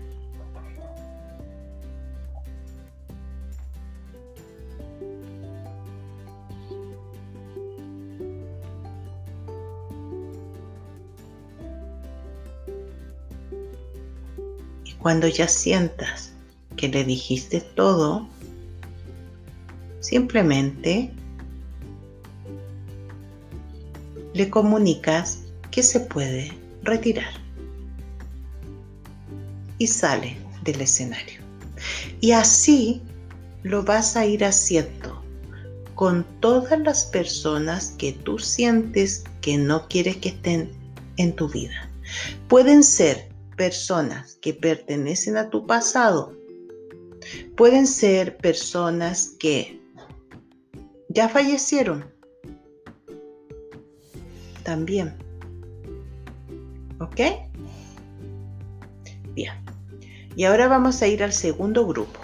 Cuando 15.01 15.29
ya 15.29 15.49
sientas 15.49 16.33
que 16.77 16.89
le 16.89 17.05
dijiste 17.05 17.61
todo, 17.61 18.29
simplemente 20.01 21.11
le 24.35 24.51
comunicas 24.51 25.41
que 25.71 25.83
se 25.83 26.01
puede 26.01 26.53
retirar 26.83 27.33
y 29.79 29.87
sale 29.87 30.37
del 30.63 30.83
escenario. 30.83 31.41
Y 32.21 32.33
así 32.33 33.03
lo 33.63 33.83
vas 33.83 34.17
a 34.17 34.27
ir 34.27 34.45
haciendo 34.45 35.23
con 35.95 36.25
todas 36.41 36.79
las 36.81 37.05
personas 37.07 37.95
que 37.99 38.13
tú 38.13 38.39
sientes 38.39 39.25
que 39.41 39.57
no 39.59 39.89
quieres 39.89 40.17
que 40.17 40.31
estén 40.31 40.71
en 41.17 41.35
tu 41.35 41.49
vida. 41.49 41.89
Pueden 42.49 42.83
ser 42.83 43.30
personas 43.61 44.39
que 44.41 44.55
pertenecen 44.55 45.37
a 45.37 45.51
tu 45.51 45.67
pasado. 45.67 46.33
Pueden 47.59 47.87
ser 47.87 48.39
personas 48.39 49.37
que 49.39 49.79
ya 51.11 51.29
fallecieron. 51.29 52.11
También. 54.63 55.15
¿Ok? 57.01 57.21
Bien. 59.35 59.53
Y 60.37 60.45
ahora 60.45 60.67
vamos 60.67 61.03
a 61.03 61.07
ir 61.07 61.23
al 61.23 61.35
segundo 61.35 61.87
grupo. 61.87 62.19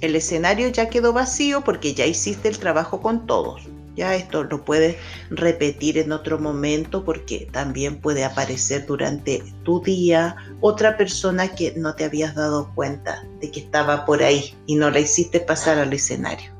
El 0.00 0.16
escenario 0.16 0.68
ya 0.68 0.88
quedó 0.88 1.12
vacío 1.12 1.64
porque 1.64 1.92
ya 1.92 2.06
hiciste 2.06 2.48
el 2.48 2.58
trabajo 2.58 3.02
con 3.02 3.26
todos. 3.26 3.60
Ya 3.96 4.14
esto 4.14 4.44
lo 4.44 4.62
puedes 4.62 4.96
repetir 5.30 5.96
en 5.96 6.12
otro 6.12 6.38
momento 6.38 7.02
porque 7.02 7.48
también 7.50 7.98
puede 7.98 8.24
aparecer 8.24 8.84
durante 8.84 9.42
tu 9.64 9.82
día 9.82 10.36
otra 10.60 10.98
persona 10.98 11.54
que 11.54 11.72
no 11.76 11.94
te 11.94 12.04
habías 12.04 12.34
dado 12.34 12.70
cuenta 12.74 13.26
de 13.40 13.50
que 13.50 13.60
estaba 13.60 14.04
por 14.04 14.22
ahí 14.22 14.54
y 14.66 14.74
no 14.74 14.90
la 14.90 15.00
hiciste 15.00 15.40
pasar 15.40 15.78
al 15.78 15.94
escenario. 15.94 16.54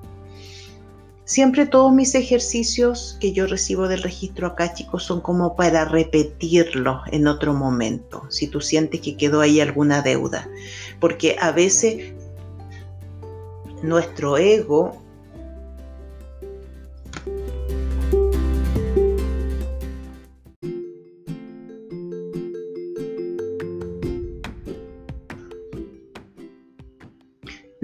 Siempre 1.27 1.66
todos 1.66 1.92
mis 1.92 2.14
ejercicios 2.14 3.18
que 3.20 3.33
yo 3.33 3.49
recibo 3.49 3.88
del 3.88 4.03
registro 4.03 4.46
acá, 4.46 4.72
chicos, 4.72 5.03
son 5.03 5.20
como 5.20 5.57
para 5.57 5.85
repetirlo 5.85 7.03
en 7.09 7.27
otro 7.27 7.53
momento, 7.53 8.22
si 8.31 8.46
tú 8.46 8.61
sientes 8.61 9.01
que 9.01 9.16
quedó 9.16 9.40
ahí 9.40 9.61
alguna 9.61 10.03
deuda. 10.03 10.49
Porque 11.01 11.37
a 11.40 11.51
veces 11.51 12.14
nuestro 13.83 14.38
ego 14.38 15.03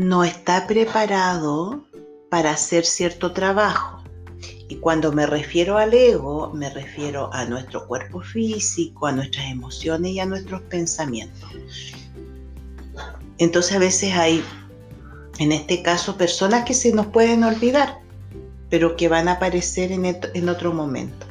no 0.02 0.24
está 0.24 0.66
preparado 0.66 1.84
para 2.30 2.50
hacer 2.50 2.84
cierto 2.84 3.32
trabajo. 3.32 4.02
Y 4.68 4.76
cuando 4.76 5.12
me 5.12 5.26
refiero 5.26 5.78
al 5.78 5.92
ego, 5.92 6.50
me 6.54 6.70
refiero 6.70 7.32
a 7.32 7.44
nuestro 7.44 7.86
cuerpo 7.86 8.20
físico, 8.20 9.06
a 9.06 9.12
nuestras 9.12 9.50
emociones 9.50 10.12
y 10.12 10.20
a 10.20 10.26
nuestros 10.26 10.62
pensamientos. 10.62 11.50
Entonces 13.38 13.76
a 13.76 13.78
veces 13.78 14.14
hay, 14.14 14.42
en 15.38 15.52
este 15.52 15.82
caso, 15.82 16.16
personas 16.16 16.64
que 16.64 16.74
se 16.74 16.92
nos 16.92 17.06
pueden 17.06 17.44
olvidar, 17.44 18.00
pero 18.70 18.96
que 18.96 19.08
van 19.08 19.28
a 19.28 19.32
aparecer 19.32 19.92
en, 19.92 20.04
en 20.06 20.48
otro 20.48 20.72
momento. 20.72 21.26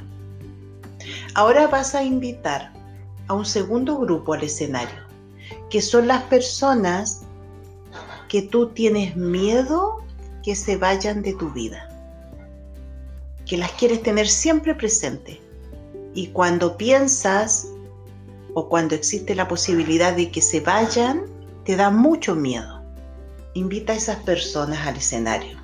Ahora 1.33 1.67
vas 1.67 1.95
a 1.95 2.03
invitar 2.03 2.73
a 3.27 3.33
un 3.33 3.45
segundo 3.45 3.97
grupo 3.97 4.33
al 4.33 4.43
escenario, 4.43 5.01
que 5.69 5.81
son 5.81 6.07
las 6.07 6.23
personas 6.23 7.25
que 8.31 8.41
tú 8.41 8.67
tienes 8.67 9.17
miedo 9.17 9.97
que 10.41 10.55
se 10.55 10.77
vayan 10.77 11.21
de 11.21 11.33
tu 11.33 11.49
vida, 11.49 11.89
que 13.45 13.57
las 13.57 13.73
quieres 13.73 14.01
tener 14.03 14.29
siempre 14.29 14.73
presente. 14.73 15.41
Y 16.13 16.27
cuando 16.27 16.77
piensas 16.77 17.67
o 18.53 18.69
cuando 18.69 18.95
existe 18.95 19.35
la 19.35 19.49
posibilidad 19.49 20.15
de 20.15 20.31
que 20.31 20.41
se 20.41 20.61
vayan, 20.61 21.25
te 21.65 21.75
da 21.75 21.89
mucho 21.89 22.33
miedo. 22.33 22.81
Invita 23.53 23.91
a 23.91 23.97
esas 23.97 24.23
personas 24.23 24.87
al 24.87 24.95
escenario. 24.95 25.59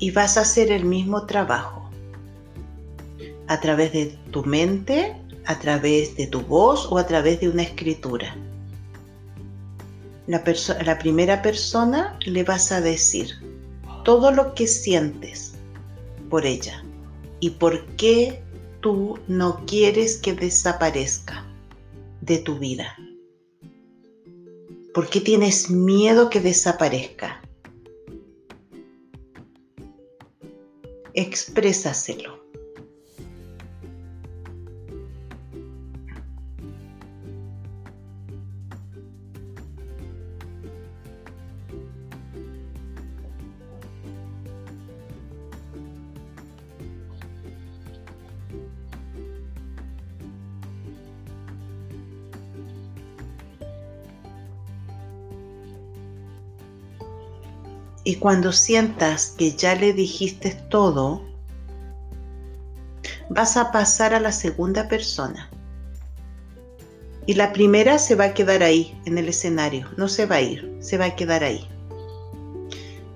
Y 0.00 0.10
vas 0.10 0.36
a 0.36 0.40
hacer 0.40 0.72
el 0.72 0.86
mismo 0.86 1.24
trabajo 1.26 1.88
a 3.46 3.60
través 3.60 3.92
de 3.92 4.18
tu 4.32 4.44
mente 4.44 5.21
a 5.46 5.58
través 5.58 6.16
de 6.16 6.26
tu 6.26 6.40
voz 6.40 6.86
o 6.90 6.98
a 6.98 7.06
través 7.06 7.40
de 7.40 7.48
una 7.48 7.62
escritura. 7.62 8.36
La, 10.26 10.42
la, 10.84 10.98
primera 10.98 11.42
persona 11.42 12.16
le 12.24 12.44
vas 12.44 12.70
a 12.70 12.80
decir 12.80 13.28
todo 14.04 14.30
lo 14.30 14.54
que 14.54 14.66
sientes 14.66 15.54
por 16.30 16.46
ella 16.46 16.84
y 17.40 17.50
por 17.50 17.84
qué 17.96 18.40
tú 18.80 19.18
no 19.26 19.64
quieres 19.66 20.16
que 20.18 20.32
desaparezca 20.32 21.44
de 22.20 22.38
tu 22.38 22.58
vida. 22.58 22.96
¿Por 24.94 25.08
qué 25.08 25.20
tienes 25.20 25.70
miedo 25.70 26.28
que 26.30 26.40
desaparezca? 26.40 27.40
Exprésaselo. 31.14 32.41
Y 58.04 58.16
cuando 58.16 58.52
sientas 58.52 59.34
que 59.38 59.52
ya 59.52 59.74
le 59.74 59.92
dijiste 59.92 60.50
todo, 60.68 61.22
vas 63.28 63.56
a 63.56 63.70
pasar 63.70 64.14
a 64.14 64.20
la 64.20 64.32
segunda 64.32 64.88
persona. 64.88 65.48
Y 67.26 67.34
la 67.34 67.52
primera 67.52 67.98
se 67.98 68.16
va 68.16 68.24
a 68.24 68.34
quedar 68.34 68.62
ahí, 68.62 68.98
en 69.04 69.16
el 69.16 69.28
escenario, 69.28 69.88
no 69.96 70.08
se 70.08 70.26
va 70.26 70.36
a 70.36 70.40
ir, 70.40 70.76
se 70.80 70.98
va 70.98 71.06
a 71.06 71.16
quedar 71.16 71.44
ahí. 71.44 71.68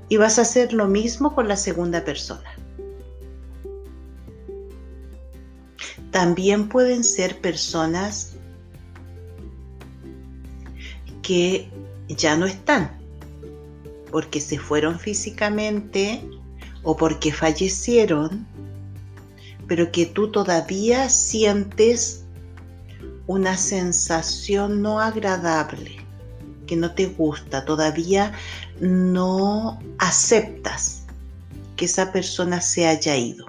Y 0.09 0.17
vas 0.17 0.39
a 0.39 0.43
hacer 0.43 0.73
lo 0.73 0.87
mismo 0.87 1.35
con 1.35 1.49
la 1.49 1.57
segunda 1.57 2.05
persona. 2.05 2.49
También 6.13 6.69
pueden 6.69 7.03
ser 7.03 7.41
personas 7.41 8.37
que 11.23 11.69
ya 12.09 12.37
no 12.37 12.47
están, 12.47 12.97
porque 14.11 14.41
se 14.41 14.59
fueron 14.59 14.99
físicamente 14.99 16.23
o 16.83 16.97
porque 16.97 17.33
fallecieron, 17.33 18.47
pero 19.67 19.91
que 19.91 20.07
tú 20.07 20.31
todavía 20.31 21.09
sientes 21.09 22.25
una 23.27 23.57
sensación 23.57 24.83
no 24.83 25.01
agradable, 25.01 25.97
que 26.67 26.77
no 26.77 26.95
te 26.95 27.07
gusta, 27.07 27.65
todavía 27.65 28.33
no 28.81 29.81
aceptas 29.99 31.03
que 31.77 31.87
esa 31.87 32.13
persona 32.13 32.61
se 32.61 32.87
haya 32.87 33.17
ido. 33.17 33.47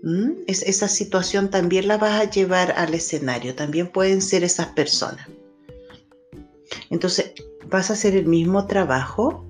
¿Mm? 0.00 0.44
esa 0.46 0.86
situación 0.86 1.50
también 1.50 1.88
la 1.88 1.98
vas 1.98 2.20
a 2.20 2.30
llevar 2.30 2.72
al 2.76 2.94
escenario, 2.94 3.56
también 3.56 3.88
pueden 3.88 4.22
ser 4.22 4.44
esas 4.44 4.68
personas. 4.68 5.26
Entonces, 6.88 7.32
vas 7.70 7.90
a 7.90 7.92
hacer 7.94 8.16
el 8.16 8.26
mismo 8.26 8.66
trabajo 8.66 9.44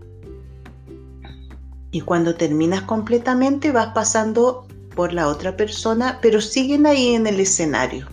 y 1.91 2.01
cuando 2.03 2.35
terminas 2.35 2.83
completamente 2.83 3.73
vas 3.73 3.95
pasando 3.95 4.67
por 4.95 5.13
la 5.13 5.29
otra 5.29 5.57
persona, 5.57 6.19
pero 6.21 6.41
siguen 6.41 6.87
ahí 6.87 7.15
en 7.15 7.27
el 7.27 7.41
escenario, 7.41 8.07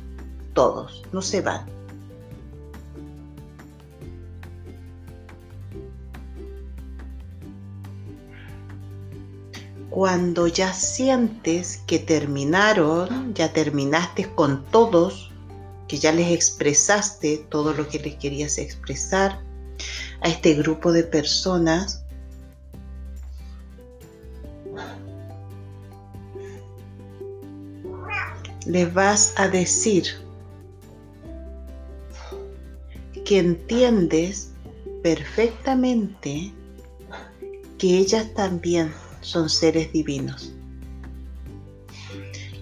todos, 0.54 1.04
no 1.12 1.22
se 1.22 1.42
van. 1.42 1.66
Cuando 9.90 10.48
ya 10.48 10.74
sientes 10.74 11.82
que 11.88 12.00
terminaron, 12.00 13.34
ya 13.34 13.54
terminaste 13.54 14.30
con 14.36 14.64
todos, 14.66 15.32
que 15.88 15.98
ya 15.98 16.12
les 16.12 16.32
expresaste 16.32 17.46
todo 17.50 17.74
lo 17.74 17.88
que 17.88 18.00
les 18.00 18.16
querías 18.16 18.58
expresar 18.58 19.45
a 20.22 20.30
este 20.30 20.54
grupo 20.56 20.92
de 20.92 21.04
personas, 21.04 22.06
les 28.66 28.92
vas 28.94 29.34
a 29.38 29.48
decir 29.48 30.06
que 33.24 33.40
entiendes 33.40 34.52
perfectamente 35.04 36.54
que 37.78 37.98
ellas 37.98 38.34
también 38.34 38.92
son 39.22 39.50
seres 39.50 39.92
divinos, 39.92 40.54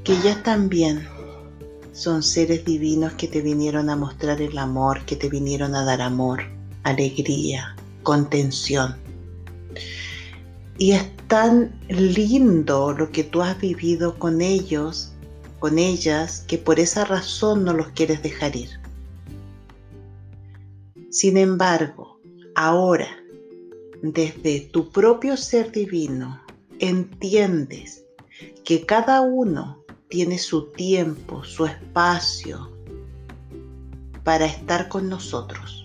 que 0.04 0.14
ellas 0.14 0.42
también 0.44 1.08
son 1.94 2.24
seres 2.24 2.66
divinos 2.66 3.14
que 3.14 3.28
te 3.28 3.42
vinieron 3.42 3.90
a 3.90 3.96
mostrar 3.96 4.42
el 4.42 4.58
amor, 4.58 5.06
que 5.06 5.16
te 5.16 5.30
vinieron 5.30 5.76
a 5.76 5.86
dar 5.86 6.02
amor, 6.02 6.44
alegría, 6.84 7.76
contención. 8.04 8.96
Y 10.78 10.92
es 10.92 11.06
tan 11.28 11.80
lindo 11.90 12.94
lo 12.94 13.12
que 13.12 13.24
tú 13.24 13.42
has 13.42 13.60
vivido 13.60 14.18
con 14.20 14.42
ellos 14.42 15.14
con 15.64 15.80
ellas 15.80 16.44
que 16.46 16.58
por 16.58 16.78
esa 16.78 17.06
razón 17.06 17.64
no 17.64 17.72
los 17.72 17.88
quieres 17.92 18.22
dejar 18.22 18.54
ir. 18.54 18.70
Sin 21.10 21.38
embargo, 21.38 22.20
ahora, 22.54 23.08
desde 24.02 24.60
tu 24.74 24.90
propio 24.92 25.38
ser 25.38 25.72
divino, 25.72 26.42
entiendes 26.80 28.04
que 28.66 28.86
cada 28.86 29.22
uno 29.22 29.82
tiene 30.10 30.38
su 30.38 30.66
tiempo, 30.72 31.46
su 31.46 31.66
espacio 31.66 32.70
para 34.26 34.46
estar 34.48 34.90
con 34.90 35.08
nosotros. 35.08 35.83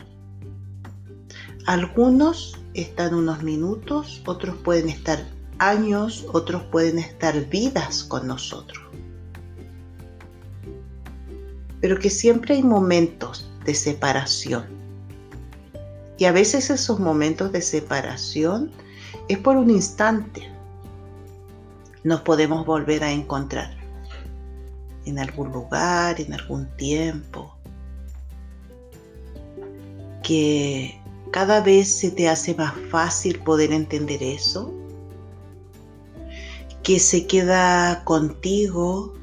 Algunos 1.68 2.58
están 2.74 3.14
unos 3.14 3.42
minutos, 3.42 4.22
otros 4.26 4.56
pueden 4.64 4.88
estar 4.88 5.24
años, 5.58 6.26
otros 6.32 6.62
pueden 6.64 6.98
estar 6.98 7.48
vidas 7.48 8.02
con 8.02 8.26
nosotros 8.26 8.88
pero 11.80 11.98
que 11.98 12.10
siempre 12.10 12.54
hay 12.56 12.62
momentos 12.62 13.48
de 13.64 13.74
separación. 13.74 14.64
Y 16.16 16.24
a 16.24 16.32
veces 16.32 16.70
esos 16.70 16.98
momentos 16.98 17.52
de 17.52 17.62
separación 17.62 18.70
es 19.28 19.38
por 19.38 19.56
un 19.56 19.70
instante. 19.70 20.50
Nos 22.02 22.22
podemos 22.22 22.66
volver 22.66 23.04
a 23.04 23.12
encontrar 23.12 23.76
en 25.04 25.18
algún 25.18 25.52
lugar, 25.52 26.20
en 26.20 26.34
algún 26.34 26.66
tiempo. 26.76 27.54
Que 30.24 31.00
cada 31.30 31.60
vez 31.60 31.88
se 31.88 32.10
te 32.10 32.28
hace 32.28 32.54
más 32.54 32.74
fácil 32.90 33.40
poder 33.40 33.72
entender 33.72 34.22
eso. 34.22 34.72
Que 36.82 36.98
se 36.98 37.26
queda 37.26 38.02
contigo 38.04 39.14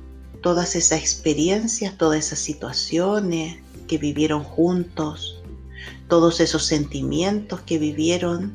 todas 0.41 0.75
esas 0.75 0.99
experiencias, 0.99 1.97
todas 1.97 2.19
esas 2.19 2.39
situaciones 2.39 3.57
que 3.87 3.97
vivieron 3.97 4.43
juntos, 4.43 5.41
todos 6.07 6.39
esos 6.39 6.65
sentimientos 6.65 7.61
que 7.61 7.79
vivieron, 7.79 8.53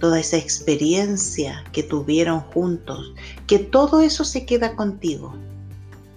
toda 0.00 0.18
esa 0.18 0.36
experiencia 0.36 1.64
que 1.72 1.82
tuvieron 1.82 2.40
juntos, 2.40 3.14
que 3.46 3.58
todo 3.58 4.00
eso 4.00 4.24
se 4.24 4.44
queda 4.44 4.74
contigo, 4.74 5.34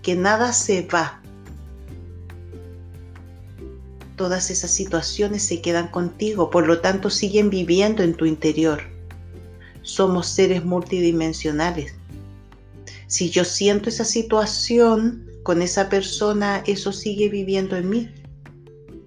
que 0.01 0.15
nada 0.15 0.53
se 0.53 0.81
va. 0.81 1.21
Todas 4.17 4.49
esas 4.49 4.71
situaciones 4.71 5.43
se 5.43 5.61
quedan 5.61 5.87
contigo, 5.87 6.49
por 6.49 6.67
lo 6.67 6.81
tanto 6.81 7.09
siguen 7.09 7.49
viviendo 7.49 8.03
en 8.03 8.13
tu 8.13 8.25
interior. 8.25 8.81
Somos 9.83 10.27
seres 10.27 10.65
multidimensionales 10.65 11.93
si 13.07 13.29
yo 13.29 13.45
siento 13.45 13.87
esa 13.89 14.03
situación 14.03 15.25
con 15.43 15.61
esa 15.61 15.87
persona, 15.87 16.61
eso 16.67 16.91
sigue 16.91 17.29
viviendo 17.29 17.77
en 17.77 17.89
mí. 17.89 18.11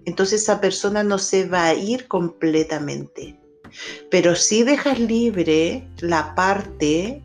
Entonces 0.06 0.42
esa 0.42 0.60
persona 0.60 1.04
no 1.04 1.18
se 1.18 1.46
va 1.46 1.66
a 1.66 1.74
ir 1.74 2.08
completamente. 2.08 3.38
Pero 4.10 4.34
si 4.34 4.64
dejas 4.64 4.98
libre 4.98 5.86
la 5.98 6.34
parte 6.34 7.22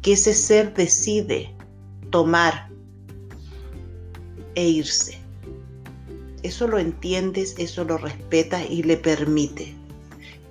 que 0.00 0.14
ese 0.14 0.32
ser 0.32 0.72
decide 0.72 1.54
tomar 2.08 2.70
e 4.54 4.66
irse. 4.66 5.19
Eso 6.42 6.66
lo 6.68 6.78
entiendes, 6.78 7.54
eso 7.58 7.84
lo 7.84 7.98
respetas 7.98 8.62
y 8.68 8.82
le 8.82 8.96
permite. 8.96 9.74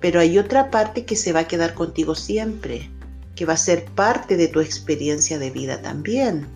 Pero 0.00 0.20
hay 0.20 0.38
otra 0.38 0.70
parte 0.70 1.04
que 1.04 1.16
se 1.16 1.32
va 1.32 1.40
a 1.40 1.48
quedar 1.48 1.74
contigo 1.74 2.14
siempre 2.14 2.90
que 3.40 3.46
va 3.46 3.54
a 3.54 3.56
ser 3.56 3.86
parte 3.92 4.36
de 4.36 4.48
tu 4.48 4.60
experiencia 4.60 5.38
de 5.38 5.50
vida 5.50 5.80
también. 5.80 6.46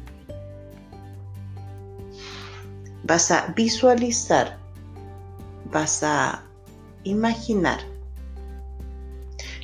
Vas 3.05 3.31
a 3.31 3.47
visualizar, 3.57 4.59
vas 5.73 6.03
a 6.03 6.45
imaginar 7.05 7.81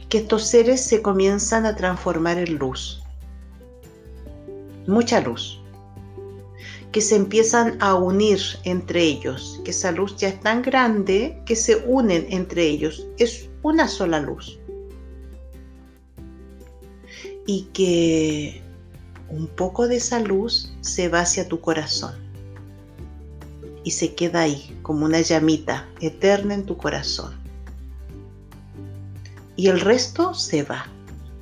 que 0.08 0.16
estos 0.16 0.46
seres 0.46 0.82
se 0.82 1.02
comienzan 1.02 1.66
a 1.66 1.76
transformar 1.76 2.38
en 2.38 2.56
luz, 2.56 3.02
mucha 4.86 5.20
luz, 5.20 5.60
que 6.92 7.00
se 7.00 7.16
empiezan 7.16 7.80
a 7.80 7.94
unir 7.94 8.40
entre 8.64 9.02
ellos, 9.02 9.60
que 9.64 9.70
esa 9.70 9.92
luz 9.92 10.16
ya 10.16 10.28
es 10.28 10.40
tan 10.40 10.62
grande 10.62 11.40
que 11.46 11.54
se 11.54 11.76
unen 11.76 12.26
entre 12.30 12.64
ellos, 12.66 13.06
es 13.18 13.48
una 13.62 13.86
sola 13.86 14.20
luz. 14.20 14.58
Y 17.46 17.68
que 17.72 18.62
un 19.28 19.46
poco 19.46 19.86
de 19.86 19.96
esa 19.96 20.18
luz 20.18 20.72
se 20.80 21.08
va 21.08 21.20
hacia 21.20 21.48
tu 21.48 21.60
corazón. 21.60 22.14
Y 23.84 23.92
se 23.92 24.14
queda 24.14 24.42
ahí 24.42 24.76
como 24.82 25.04
una 25.04 25.20
llamita 25.20 25.88
eterna 26.00 26.54
en 26.54 26.66
tu 26.66 26.76
corazón. 26.76 27.38
Y 29.56 29.68
el 29.68 29.80
resto 29.80 30.34
se 30.34 30.64
va, 30.64 30.86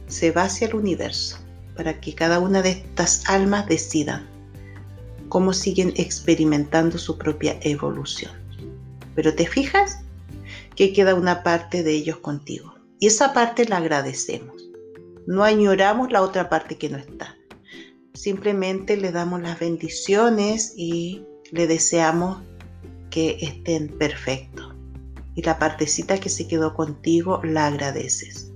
se 0.09 0.30
va 0.30 0.42
hacia 0.42 0.68
el 0.68 0.74
universo 0.74 1.38
para 1.74 2.01
que 2.01 2.14
cada 2.14 2.38
una 2.38 2.61
de 2.61 2.70
estas 2.70 3.28
almas 3.28 3.66
decidan 3.66 4.38
cómo 5.29 5.53
siguen 5.53 5.93
experimentando 5.97 6.99
su 6.99 7.18
propia 7.18 7.59
evolución. 7.62 8.33
Pero 9.14 9.35
te 9.35 9.47
fijas 9.47 10.01
que 10.74 10.93
queda 10.93 11.14
una 11.14 11.43
parte 11.43 11.83
de 11.83 11.93
ellos 11.93 12.18
contigo 12.18 12.74
y 13.01 13.07
esa 13.07 13.33
parte 13.33 13.64
la 13.64 13.79
agradecemos 13.79 14.68
no 15.29 15.45
añoramos 15.45 16.11
la 16.11 16.22
otra 16.22 16.49
parte 16.49 16.79
que 16.79 16.89
no 16.89 16.97
está. 16.97 17.37
Simplemente 18.14 18.97
le 18.97 19.12
damos 19.12 19.43
las 19.43 19.61
bendiciones 19.61 20.72
y 20.74 21.22
le 21.53 21.66
deseamos 21.66 22.43
que 23.11 23.37
estén 23.43 23.89
perfectos. 23.89 24.74
Y 25.35 25.43
la 25.43 25.59
partecita 25.59 26.18
que 26.18 26.31
se 26.31 26.49
quedó 26.49 26.72
contigo 26.72 27.43
la 27.45 27.66
agradeces. 27.66 28.47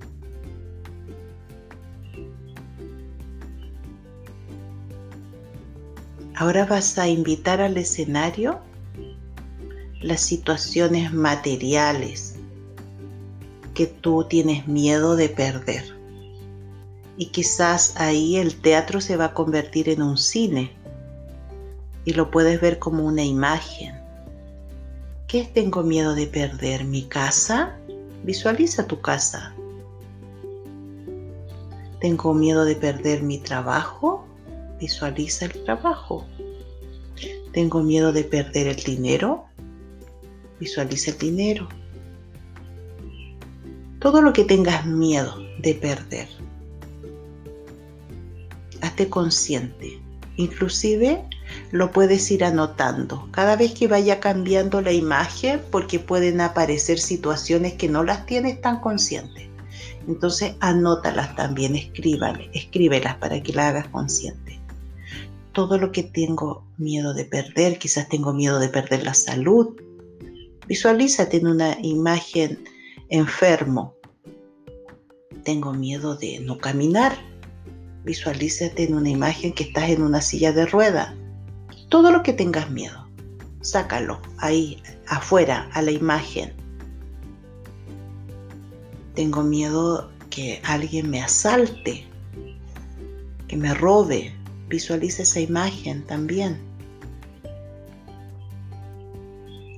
Ahora 6.35 6.65
vas 6.65 6.99
a 6.99 7.09
invitar 7.09 7.61
al 7.61 7.77
escenario 7.77 8.61
las 10.01 10.21
situaciones 10.21 11.13
materiales 11.13 12.37
que 13.75 13.87
tú 13.87 14.25
tienes 14.25 14.67
miedo 14.67 15.17
de 15.17 15.29
perder 15.29 15.85
Y 17.17 17.27
quizás 17.27 17.95
ahí 17.97 18.37
el 18.37 18.61
teatro 18.61 19.01
se 19.01 19.17
va 19.17 19.27
a 19.27 19.35
convertir 19.35 19.89
en 19.89 20.03
un 20.03 20.17
cine 20.17 20.73
y 22.05 22.15
lo 22.15 22.31
puedes 22.31 22.61
ver 22.61 22.79
como 22.79 23.05
una 23.05 23.23
imagen. 23.23 23.95
¿Qué 25.29 25.45
tengo 25.45 25.83
miedo 25.83 26.15
de 26.15 26.27
perder? 26.27 26.85
¿Mi 26.85 27.05
casa? 27.05 27.77
Visualiza 28.25 28.87
tu 28.87 29.01
casa. 29.01 29.55
¿Tengo 32.01 32.35
miedo 32.35 32.65
de 32.65 32.75
perder 32.75 33.23
mi 33.23 33.39
trabajo? 33.39 34.27
Visualiza 34.83 35.45
el 35.45 35.63
trabajo. 35.63 36.27
¿Tengo 37.53 37.85
miedo 37.85 38.13
de 38.13 38.25
perder 38.25 38.67
el 38.67 38.83
dinero? 38.83 39.45
Visualiza 40.59 41.13
el 41.13 41.19
dinero. 41.19 41.69
Todo 44.01 44.21
lo 44.21 44.33
que 44.33 44.43
tengas 44.43 44.85
miedo 44.85 45.37
de 45.61 45.75
perder. 45.75 46.27
Hazte 48.81 49.09
consciente. 49.09 50.03
Inclusive 50.35 51.29
lo 51.71 51.93
puedes 51.93 52.29
ir 52.33 52.43
anotando 52.43 53.29
cada 53.31 53.55
vez 53.55 53.75
que 53.75 53.87
vaya 53.87 54.19
cambiando 54.19 54.81
la 54.81 54.91
imagen 54.91 55.63
porque 55.71 56.01
pueden 56.01 56.41
aparecer 56.41 56.99
situaciones 56.99 57.75
que 57.75 57.89
no 57.89 58.03
las 58.03 58.27
tienes 58.27 58.61
tan 58.61 58.81
conscientes. 58.81 59.47
Entonces 60.09 60.57
anótalas 60.59 61.37
también, 61.37 61.77
escríbale, 61.77 62.51
escríbelas 62.53 63.15
para 63.19 63.41
que 63.41 63.53
las 63.53 63.67
hagas 63.67 63.87
consciente. 63.87 64.42
Todo 65.53 65.79
lo 65.79 65.93
que 65.93 66.03
tengo 66.03 66.67
miedo 66.79 67.15
de 67.15 67.25
perder, 67.25 67.79
quizás 67.79 68.09
tengo 68.09 68.33
miedo 68.33 68.59
de 68.59 68.69
perder 68.69 69.05
la 69.05 69.15
salud. 69.15 69.77
Visualízate 70.67 71.37
en 71.39 71.47
una 71.47 71.77
imagen 71.83 72.65
enfermo. 73.09 73.95
Tengo 75.45 75.73
miedo 75.73 76.17
de 76.17 76.41
no 76.41 76.59
caminar. 76.59 77.17
Visualízate 78.05 78.85
en 78.85 78.95
una 78.95 79.11
imagen 79.11 79.53
que 79.53 79.65
estás 79.65 79.91
en 79.91 80.03
una 80.03 80.23
silla 80.23 80.53
de 80.53 80.67
rueda 80.67 81.17
todo 81.93 82.11
lo 82.11 82.23
que 82.23 82.33
tengas 82.33 82.71
miedo, 82.71 83.07
sácalo 83.61 84.19
ahí, 84.39 84.83
afuera, 85.09 85.69
a 85.75 85.83
la 85.83 85.91
imagen. 85.91 86.55
Tengo 89.15 89.43
miedo 89.43 90.11
que 90.31 90.63
alguien 90.65 91.11
me 91.11 91.21
asalte, 91.21 92.07
que 93.47 93.59
me 93.59 93.75
robe. 93.75 94.35
Visualiza 94.73 95.21
esa 95.21 95.39
imagen 95.39 96.03
también. 96.07 96.59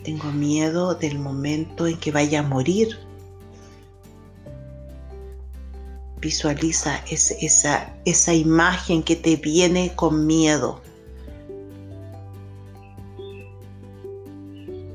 Tengo 0.04 0.30
miedo 0.30 0.94
del 0.94 1.18
momento 1.18 1.88
en 1.88 1.98
que 1.98 2.12
vaya 2.12 2.38
a 2.38 2.42
morir. 2.44 2.96
Visualiza 6.20 7.02
esa, 7.10 7.92
esa 8.04 8.34
imagen 8.34 9.02
que 9.02 9.16
te 9.16 9.34
viene 9.34 9.96
con 9.96 10.28
miedo. 10.28 10.80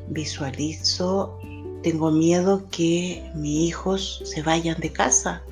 visualizo, 0.08 1.40
tengo 1.84 2.12
miedo 2.12 2.68
que 2.72 3.30
mis 3.36 3.70
hijos 3.70 4.22
se 4.26 4.42
vayan 4.42 4.80
de 4.80 4.92
casa. 4.92 5.44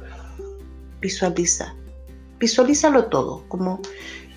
Visualiza, 0.99 1.75
visualízalo 2.39 3.05
todo, 3.05 3.43
como 3.47 3.81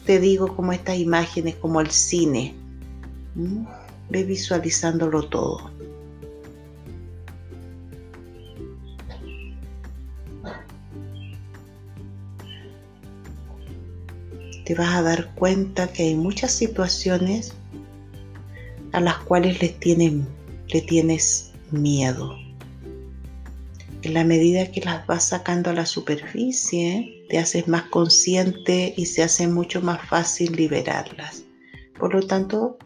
te 0.04 0.18
digo, 0.18 0.54
como 0.56 0.72
estas 0.72 0.98
imágenes, 0.98 1.56
como 1.56 1.80
el 1.80 1.90
cine. 1.90 2.54
Ve 4.08 4.24
visualizándolo 4.24 5.22
todo. 5.22 5.70
Te 14.64 14.74
vas 14.74 14.94
a 14.94 15.02
dar 15.02 15.34
cuenta 15.34 15.88
que 15.92 16.04
hay 16.04 16.14
muchas 16.14 16.52
situaciones 16.52 17.54
a 18.92 19.00
las 19.00 19.18
cuales 19.18 19.60
les 19.60 19.74
le 20.68 20.80
tienes 20.80 21.52
miedo. 21.70 22.36
En 24.02 24.14
la 24.14 24.24
medida 24.24 24.72
que 24.72 24.80
las 24.80 25.06
vas 25.06 25.28
sacando 25.28 25.68
a 25.68 25.74
la 25.74 25.84
superficie, 25.84 27.26
te 27.28 27.38
haces 27.38 27.68
más 27.68 27.82
consciente 27.90 28.94
y 28.96 29.04
se 29.04 29.22
hace 29.22 29.46
mucho 29.46 29.82
más 29.82 30.00
fácil 30.08 30.56
liberarlas. 30.56 31.44
Por 31.98 32.14
lo 32.14 32.26
tanto, 32.26 32.78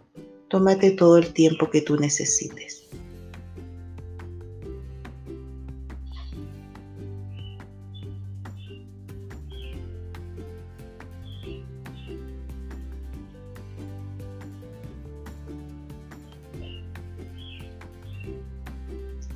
tómate 0.49 0.91
todo 0.91 1.19
el 1.19 1.33
tiempo 1.33 1.71
que 1.71 1.83
tú 1.83 1.97
necesites. 1.97 2.89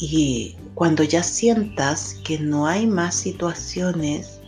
Y 0.00 0.57
cuando 0.78 1.02
ya 1.02 1.24
sientas 1.24 2.20
que 2.22 2.38
no 2.38 2.68
hay 2.68 2.86
más 2.86 3.16
situaciones, 3.16 4.38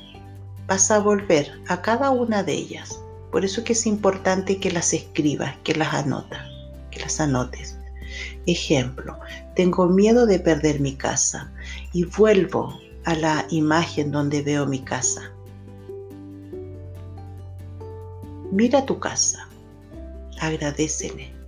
vas 0.68 0.92
a 0.92 1.00
volver 1.00 1.60
a 1.66 1.82
cada 1.82 2.12
una 2.12 2.44
de 2.44 2.52
ellas. 2.52 3.00
Por 3.32 3.44
eso 3.44 3.64
que 3.64 3.72
es 3.72 3.84
importante 3.84 4.60
que 4.60 4.70
las 4.70 4.92
escribas, 4.92 5.56
que 5.64 5.74
las 5.74 5.92
anotas, 5.92 6.46
que 6.92 7.00
las 7.00 7.18
anotes. 7.18 7.76
Ejemplo, 8.46 9.18
tengo 9.56 9.88
miedo 9.88 10.24
de 10.24 10.38
perder 10.38 10.78
mi 10.78 10.94
casa 10.94 11.50
y 11.92 12.04
vuelvo 12.04 12.78
a 13.04 13.16
la 13.16 13.44
imagen 13.50 14.12
donde 14.12 14.42
veo 14.42 14.66
mi 14.66 14.78
casa. 14.78 15.32
Mira 18.52 18.86
tu 18.86 19.00
casa, 19.00 19.48
agradecele 20.40 21.39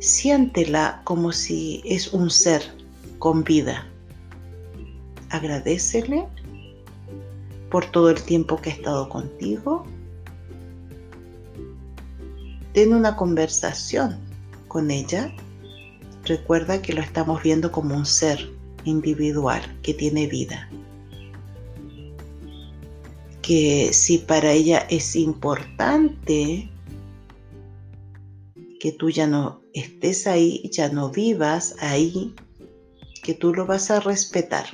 Siéntela 0.00 1.02
como 1.04 1.30
si 1.30 1.82
es 1.84 2.14
un 2.14 2.30
ser 2.30 2.62
con 3.18 3.44
vida. 3.44 3.86
Agradecele 5.28 6.26
por 7.70 7.84
todo 7.84 8.08
el 8.08 8.22
tiempo 8.22 8.56
que 8.56 8.70
ha 8.70 8.72
estado 8.72 9.10
contigo. 9.10 9.84
Ten 12.72 12.94
una 12.94 13.14
conversación 13.14 14.18
con 14.68 14.90
ella. 14.90 15.34
Recuerda 16.24 16.80
que 16.80 16.94
lo 16.94 17.02
estamos 17.02 17.42
viendo 17.42 17.70
como 17.70 17.94
un 17.94 18.06
ser 18.06 18.50
individual 18.84 19.60
que 19.82 19.92
tiene 19.92 20.26
vida. 20.28 20.70
Que 23.42 23.90
si 23.92 24.16
para 24.16 24.52
ella 24.52 24.86
es 24.88 25.14
importante 25.14 26.69
que 28.80 28.92
tú 28.92 29.10
ya 29.10 29.26
no 29.26 29.60
estés 29.74 30.26
ahí, 30.26 30.68
ya 30.72 30.88
no 30.88 31.10
vivas 31.10 31.76
ahí, 31.80 32.34
que 33.22 33.34
tú 33.34 33.52
lo 33.54 33.66
vas 33.66 33.90
a 33.90 34.00
respetar. 34.00 34.64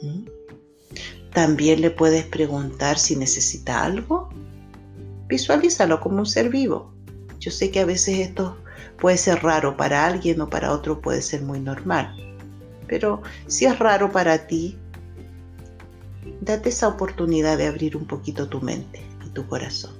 ¿Mm? 0.00 0.24
También 1.32 1.80
le 1.80 1.90
puedes 1.90 2.24
preguntar 2.24 2.96
si 2.96 3.16
necesita 3.16 3.84
algo. 3.84 4.30
Visualízalo 5.26 5.98
como 6.00 6.18
un 6.18 6.26
ser 6.26 6.48
vivo. 6.48 6.94
Yo 7.40 7.50
sé 7.50 7.72
que 7.72 7.80
a 7.80 7.84
veces 7.84 8.20
esto 8.20 8.56
puede 9.00 9.16
ser 9.16 9.42
raro 9.42 9.76
para 9.76 10.06
alguien 10.06 10.40
o 10.40 10.48
para 10.48 10.72
otro 10.72 11.00
puede 11.00 11.22
ser 11.22 11.42
muy 11.42 11.58
normal. 11.58 12.14
Pero 12.86 13.20
si 13.48 13.64
es 13.64 13.76
raro 13.80 14.12
para 14.12 14.46
ti, 14.46 14.78
date 16.40 16.68
esa 16.68 16.86
oportunidad 16.86 17.58
de 17.58 17.66
abrir 17.66 17.96
un 17.96 18.06
poquito 18.06 18.48
tu 18.48 18.60
mente 18.60 19.02
y 19.26 19.30
tu 19.30 19.44
corazón. 19.48 19.93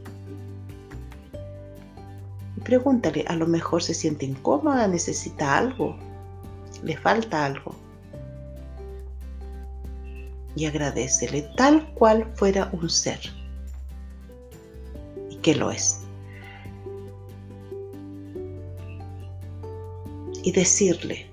Pregúntale, 2.65 3.25
a 3.29 3.37
lo 3.37 3.47
mejor 3.47 3.83
se 3.83 3.93
siente 3.93 4.25
incómoda, 4.25 4.89
necesita 4.89 5.59
algo, 5.59 5.97
le 6.83 6.97
falta 6.97 7.45
algo. 7.45 7.75
Y 10.57 10.65
agradecele 10.65 11.43
tal 11.57 11.87
cual 11.95 12.33
fuera 12.37 12.71
un 12.73 12.89
ser. 12.89 13.21
Y 15.31 15.37
que 15.37 15.55
lo 15.55 15.71
es. 15.71 16.01
Y 20.43 20.53
decirle 20.53 21.27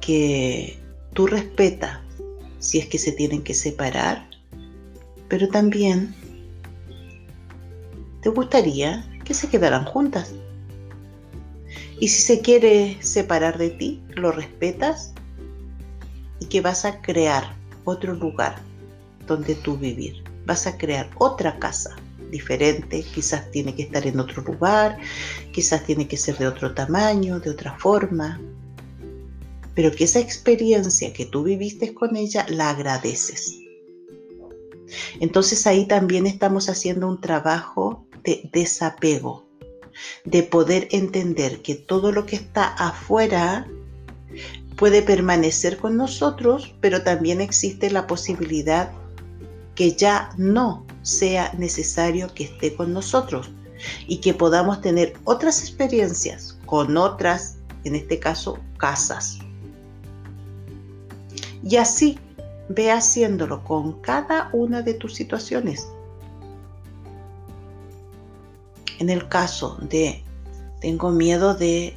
que 0.00 0.78
tú 1.12 1.26
respetas 1.26 1.98
si 2.60 2.78
es 2.78 2.86
que 2.86 2.98
se 2.98 3.12
tienen 3.12 3.42
que 3.42 3.54
separar, 3.54 4.28
pero 5.28 5.48
también 5.48 6.14
te 8.20 8.28
gustaría 8.28 9.09
que 9.30 9.34
se 9.34 9.48
quedarán 9.48 9.84
juntas. 9.84 10.32
Y 12.00 12.08
si 12.08 12.20
se 12.20 12.40
quiere 12.40 12.98
separar 13.00 13.58
de 13.58 13.70
ti, 13.70 14.02
lo 14.16 14.32
respetas 14.32 15.12
y 16.40 16.46
que 16.46 16.60
vas 16.60 16.84
a 16.84 17.00
crear 17.00 17.54
otro 17.84 18.14
lugar 18.14 18.56
donde 19.28 19.54
tú 19.54 19.76
vivir. 19.76 20.24
Vas 20.46 20.66
a 20.66 20.76
crear 20.76 21.08
otra 21.18 21.60
casa 21.60 21.94
diferente, 22.32 23.04
quizás 23.04 23.48
tiene 23.52 23.72
que 23.72 23.84
estar 23.84 24.04
en 24.04 24.18
otro 24.18 24.42
lugar, 24.42 24.98
quizás 25.52 25.84
tiene 25.84 26.08
que 26.08 26.16
ser 26.16 26.36
de 26.36 26.48
otro 26.48 26.74
tamaño, 26.74 27.38
de 27.38 27.50
otra 27.50 27.78
forma. 27.78 28.40
pero 29.76 29.92
que 29.92 30.02
esa 30.02 30.18
experiencia 30.18 31.12
que 31.12 31.26
tú 31.26 31.44
viviste 31.44 31.94
con 31.94 32.16
ella 32.16 32.46
la 32.48 32.70
agradeces. 32.70 33.59
Entonces 35.20 35.66
ahí 35.66 35.86
también 35.86 36.26
estamos 36.26 36.68
haciendo 36.68 37.08
un 37.08 37.20
trabajo 37.20 38.06
de 38.24 38.48
desapego, 38.52 39.46
de 40.24 40.42
poder 40.42 40.88
entender 40.90 41.62
que 41.62 41.74
todo 41.74 42.12
lo 42.12 42.26
que 42.26 42.36
está 42.36 42.66
afuera 42.66 43.66
puede 44.76 45.02
permanecer 45.02 45.76
con 45.78 45.96
nosotros, 45.96 46.74
pero 46.80 47.02
también 47.02 47.40
existe 47.40 47.90
la 47.90 48.06
posibilidad 48.06 48.92
que 49.74 49.92
ya 49.92 50.30
no 50.36 50.86
sea 51.02 51.52
necesario 51.56 52.32
que 52.34 52.44
esté 52.44 52.74
con 52.74 52.92
nosotros 52.92 53.50
y 54.06 54.18
que 54.18 54.34
podamos 54.34 54.80
tener 54.80 55.14
otras 55.24 55.60
experiencias 55.60 56.58
con 56.66 56.96
otras, 56.96 57.56
en 57.84 57.94
este 57.94 58.18
caso, 58.18 58.58
casas. 58.76 59.38
Y 61.62 61.76
así 61.76 62.18
ve 62.70 62.92
haciéndolo 62.92 63.64
con 63.64 64.00
cada 64.00 64.48
una 64.52 64.82
de 64.82 64.94
tus 64.94 65.16
situaciones. 65.16 65.88
En 69.00 69.10
el 69.10 69.28
caso 69.28 69.76
de 69.80 70.22
tengo 70.80 71.10
miedo 71.10 71.54
de, 71.54 71.96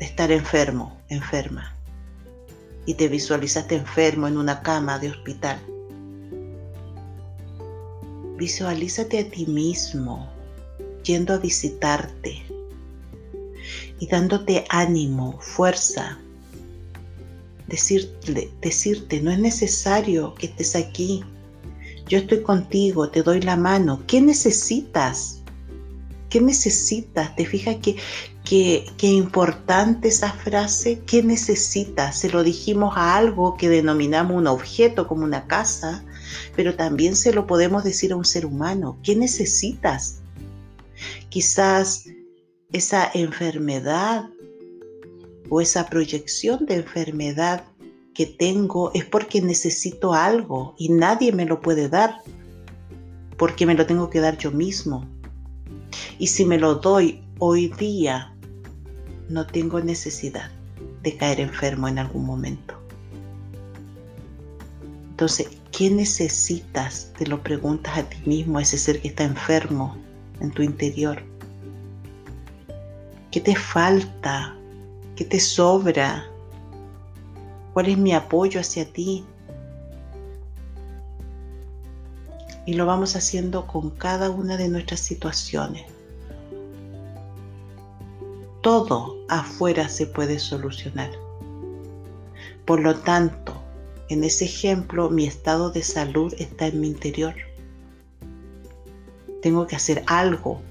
estar 0.00 0.32
enfermo, 0.32 0.96
enferma, 1.08 1.76
y 2.86 2.94
te 2.94 3.06
visualizaste 3.06 3.76
enfermo 3.76 4.26
en 4.26 4.36
una 4.36 4.62
cama 4.62 4.98
de 4.98 5.10
hospital. 5.10 5.60
Visualízate 8.36 9.20
a 9.20 9.30
ti 9.30 9.46
mismo 9.46 10.28
yendo 11.04 11.34
a 11.34 11.38
visitarte 11.38 12.42
y 14.00 14.08
dándote 14.08 14.64
ánimo, 14.70 15.38
fuerza, 15.40 16.18
decirte, 17.72 18.52
decirte, 18.60 19.22
no 19.22 19.30
es 19.30 19.38
necesario 19.38 20.34
que 20.34 20.46
estés 20.46 20.76
aquí. 20.76 21.24
Yo 22.06 22.18
estoy 22.18 22.42
contigo, 22.42 23.08
te 23.08 23.22
doy 23.22 23.40
la 23.40 23.56
mano. 23.56 24.02
¿Qué 24.06 24.20
necesitas? 24.20 25.40
¿Qué 26.28 26.42
necesitas? 26.42 27.34
¿Te 27.34 27.46
fijas 27.46 27.76
que, 27.76 27.96
qué 28.44 29.06
importante 29.06 30.08
esa 30.08 30.30
frase? 30.34 31.00
¿Qué 31.06 31.22
necesitas? 31.22 32.18
Se 32.18 32.28
lo 32.28 32.42
dijimos 32.42 32.92
a 32.98 33.16
algo 33.16 33.56
que 33.56 33.70
denominamos 33.70 34.36
un 34.36 34.48
objeto 34.48 35.08
como 35.08 35.24
una 35.24 35.46
casa, 35.46 36.04
pero 36.54 36.76
también 36.76 37.16
se 37.16 37.32
lo 37.32 37.46
podemos 37.46 37.84
decir 37.84 38.12
a 38.12 38.16
un 38.16 38.26
ser 38.26 38.44
humano. 38.44 38.98
¿Qué 39.02 39.16
necesitas? 39.16 40.18
Quizás 41.30 42.04
esa 42.70 43.10
enfermedad 43.14 44.28
o 45.48 45.60
esa 45.60 45.86
proyección 45.86 46.66
de 46.66 46.76
enfermedad 46.76 47.64
que 48.14 48.26
tengo 48.26 48.92
es 48.94 49.04
porque 49.04 49.40
necesito 49.40 50.12
algo 50.12 50.74
y 50.78 50.90
nadie 50.90 51.32
me 51.32 51.46
lo 51.46 51.60
puede 51.60 51.88
dar, 51.88 52.16
porque 53.36 53.66
me 53.66 53.74
lo 53.74 53.86
tengo 53.86 54.10
que 54.10 54.20
dar 54.20 54.36
yo 54.38 54.50
mismo. 54.50 55.06
Y 56.18 56.26
si 56.28 56.44
me 56.44 56.58
lo 56.58 56.76
doy 56.76 57.22
hoy 57.38 57.68
día, 57.68 58.34
no 59.28 59.46
tengo 59.46 59.80
necesidad 59.80 60.50
de 61.02 61.16
caer 61.16 61.40
enfermo 61.40 61.88
en 61.88 61.98
algún 61.98 62.24
momento. 62.24 62.74
Entonces, 65.10 65.48
¿qué 65.70 65.90
necesitas? 65.90 67.12
Te 67.18 67.26
lo 67.26 67.42
preguntas 67.42 67.98
a 67.98 68.02
ti 68.02 68.18
mismo, 68.26 68.58
a 68.58 68.62
ese 68.62 68.78
ser 68.78 69.00
que 69.00 69.08
está 69.08 69.24
enfermo 69.24 69.96
en 70.40 70.50
tu 70.50 70.62
interior. 70.62 71.22
¿Qué 73.30 73.40
te 73.40 73.56
falta? 73.56 74.56
¿Qué 75.16 75.24
te 75.24 75.40
sobra? 75.40 76.26
¿Cuál 77.74 77.88
es 77.88 77.98
mi 77.98 78.14
apoyo 78.14 78.60
hacia 78.60 78.90
ti? 78.90 79.24
Y 82.64 82.74
lo 82.74 82.86
vamos 82.86 83.14
haciendo 83.16 83.66
con 83.66 83.90
cada 83.90 84.30
una 84.30 84.56
de 84.56 84.68
nuestras 84.68 85.00
situaciones. 85.00 85.84
Todo 88.62 89.18
afuera 89.28 89.88
se 89.88 90.06
puede 90.06 90.38
solucionar. 90.38 91.10
Por 92.64 92.80
lo 92.80 92.94
tanto, 92.94 93.54
en 94.08 94.24
ese 94.24 94.44
ejemplo, 94.44 95.10
mi 95.10 95.26
estado 95.26 95.70
de 95.70 95.82
salud 95.82 96.32
está 96.38 96.68
en 96.68 96.80
mi 96.80 96.86
interior. 96.86 97.34
Tengo 99.42 99.66
que 99.66 99.76
hacer 99.76 100.04
algo 100.06 100.62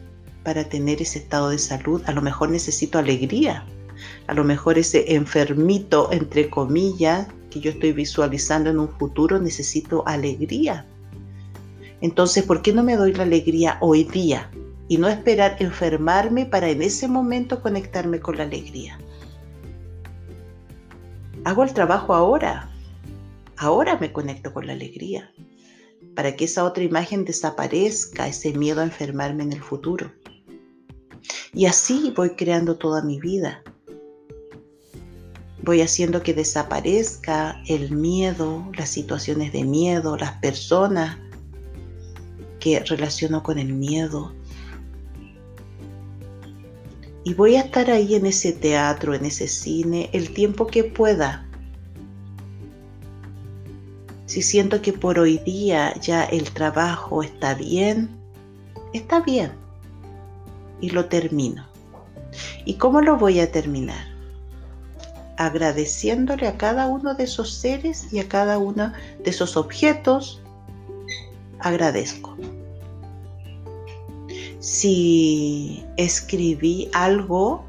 para 0.43 0.63
tener 0.63 1.01
ese 1.01 1.19
estado 1.19 1.49
de 1.49 1.59
salud. 1.59 2.01
A 2.05 2.13
lo 2.13 2.21
mejor 2.21 2.49
necesito 2.49 2.97
alegría, 2.97 3.65
a 4.27 4.33
lo 4.33 4.43
mejor 4.43 4.77
ese 4.77 5.15
enfermito, 5.15 6.11
entre 6.11 6.49
comillas, 6.49 7.27
que 7.49 7.59
yo 7.59 7.71
estoy 7.71 7.91
visualizando 7.91 8.69
en 8.69 8.79
un 8.79 8.89
futuro, 8.89 9.39
necesito 9.39 10.07
alegría. 10.07 10.85
Entonces, 11.99 12.43
¿por 12.43 12.61
qué 12.61 12.73
no 12.73 12.83
me 12.83 12.95
doy 12.95 13.13
la 13.13 13.23
alegría 13.23 13.77
hoy 13.81 14.03
día 14.05 14.49
y 14.87 14.97
no 14.97 15.07
esperar 15.07 15.57
enfermarme 15.59 16.45
para 16.45 16.69
en 16.69 16.81
ese 16.81 17.07
momento 17.07 17.61
conectarme 17.61 18.19
con 18.19 18.37
la 18.37 18.43
alegría? 18.43 18.99
Hago 21.43 21.63
el 21.63 21.73
trabajo 21.73 22.13
ahora. 22.13 22.69
Ahora 23.57 23.97
me 23.97 24.11
conecto 24.11 24.53
con 24.53 24.65
la 24.65 24.73
alegría 24.73 25.31
para 26.15 26.35
que 26.35 26.45
esa 26.45 26.65
otra 26.65 26.83
imagen 26.83 27.25
desaparezca, 27.25 28.27
ese 28.27 28.53
miedo 28.53 28.81
a 28.81 28.85
enfermarme 28.85 29.43
en 29.43 29.53
el 29.53 29.61
futuro. 29.61 30.11
Y 31.53 31.65
así 31.65 32.13
voy 32.15 32.31
creando 32.31 32.77
toda 32.77 33.03
mi 33.03 33.19
vida 33.19 33.63
voy 35.63 35.81
haciendo 35.81 36.23
que 36.23 36.33
desaparezca 36.33 37.61
el 37.67 37.91
miedo, 37.91 38.69
las 38.75 38.89
situaciones 38.89 39.53
de 39.53 39.63
miedo, 39.63 40.17
las 40.17 40.33
personas 40.33 41.17
que 42.59 42.79
relaciono 42.79 43.43
con 43.43 43.59
el 43.59 43.73
miedo. 43.73 44.33
Y 47.23 47.33
voy 47.35 47.55
a 47.55 47.61
estar 47.61 47.91
ahí 47.91 48.15
en 48.15 48.25
ese 48.25 48.51
teatro, 48.51 49.13
en 49.13 49.25
ese 49.25 49.47
cine, 49.47 50.09
el 50.13 50.33
tiempo 50.33 50.67
que 50.67 50.83
pueda. 50.83 51.47
Si 54.25 54.41
siento 54.41 54.81
que 54.81 54.93
por 54.93 55.19
hoy 55.19 55.37
día 55.39 55.93
ya 55.99 56.23
el 56.23 56.51
trabajo 56.51 57.21
está 57.21 57.53
bien, 57.53 58.09
está 58.93 59.19
bien. 59.19 59.51
Y 60.79 60.89
lo 60.89 61.05
termino. 61.05 61.67
¿Y 62.65 62.75
cómo 62.75 63.01
lo 63.01 63.17
voy 63.17 63.39
a 63.39 63.51
terminar? 63.51 64.10
Agradeciéndole 65.45 66.47
a 66.47 66.55
cada 66.55 66.85
uno 66.85 67.15
de 67.15 67.23
esos 67.23 67.51
seres 67.51 68.13
y 68.13 68.19
a 68.19 68.27
cada 68.27 68.59
uno 68.59 68.93
de 69.23 69.29
esos 69.31 69.57
objetos, 69.57 70.39
agradezco. 71.59 72.37
Si 74.59 75.83
escribí 75.97 76.89
algo, 76.93 77.65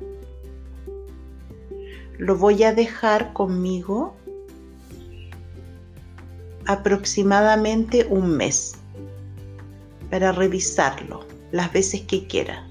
lo 2.19 2.37
voy 2.37 2.63
a 2.63 2.75
dejar 2.75 3.33
conmigo 3.33 4.15
aproximadamente 6.67 8.07
un 8.11 8.37
mes 8.37 8.75
para 10.11 10.31
revisarlo 10.33 11.25
las 11.53 11.73
veces 11.73 12.03
que 12.03 12.27
quiera. 12.27 12.69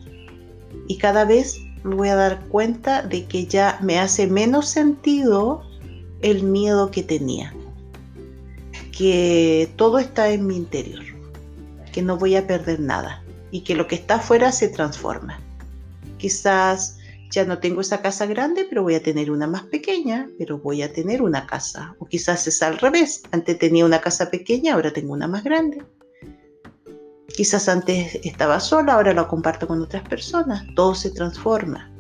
Y 0.88 1.00
cada 1.00 1.26
vez 1.26 1.60
voy 1.84 2.10
a 2.10 2.16
dar 2.16 2.46
cuenta 2.46 3.02
de 3.02 3.26
que 3.26 3.46
ya 3.46 3.80
me 3.82 4.00
hace 4.00 4.28
menos 4.28 4.70
sentido 4.70 5.64
el 6.22 6.44
miedo 6.44 6.92
que 6.92 7.04
tenía. 7.04 7.54
Que 8.96 9.72
todo 9.76 10.00
está 10.00 10.30
en 10.30 10.46
mi 10.46 10.56
interior. 10.56 11.04
Que 11.92 12.02
no 12.02 12.18
voy 12.18 12.36
a 12.36 12.48
perder 12.48 12.80
nada. 12.80 13.24
Y 13.52 13.62
que 13.62 13.76
lo 13.76 13.88
que 13.88 13.96
está 13.96 14.16
afuera 14.16 14.52
se 14.52 14.68
transforma. 14.68 15.40
Quizás 16.18 16.98
ya 17.32 17.46
no 17.46 17.60
tengo 17.60 17.82
esa 17.82 18.02
casa 18.02 18.26
grande, 18.26 18.66
pero 18.66 18.84
voy 18.84 18.96
a 18.96 19.04
tener 19.04 19.32
una 19.32 19.48
más 19.48 19.64
pequeña, 19.64 20.30
pero 20.38 20.60
voy 20.60 20.84
a 20.84 20.94
tener 20.94 21.22
una 21.22 21.48
casa. 21.48 21.96
O 21.98 22.06
quizás 22.06 22.46
es 22.48 22.62
al 22.62 22.78
revés. 22.78 23.24
Antes 23.32 23.58
tenía 23.58 23.86
una 23.86 24.02
casa 24.02 24.30
pequeña, 24.30 24.74
ahora 24.74 24.94
tengo 24.94 25.14
una 25.14 25.28
más 25.28 25.44
grande. 25.44 25.82
Quizás 27.36 27.70
antes 27.70 28.20
estaba 28.24 28.60
sola, 28.60 28.94
ahora 28.94 29.14
lo 29.14 29.28
comparto 29.28 29.68
con 29.68 29.82
otras 29.82 30.08
personas. 30.08 30.66
Todo 30.76 30.96
se 30.96 31.12
transforma. 31.12 31.92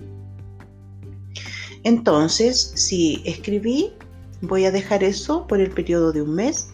Entonces, 1.83 2.73
si 2.75 3.21
escribí, 3.25 3.93
voy 4.41 4.65
a 4.65 4.71
dejar 4.71 5.03
eso 5.03 5.47
por 5.47 5.59
el 5.59 5.71
periodo 5.71 6.11
de 6.11 6.21
un 6.21 6.35
mes 6.35 6.69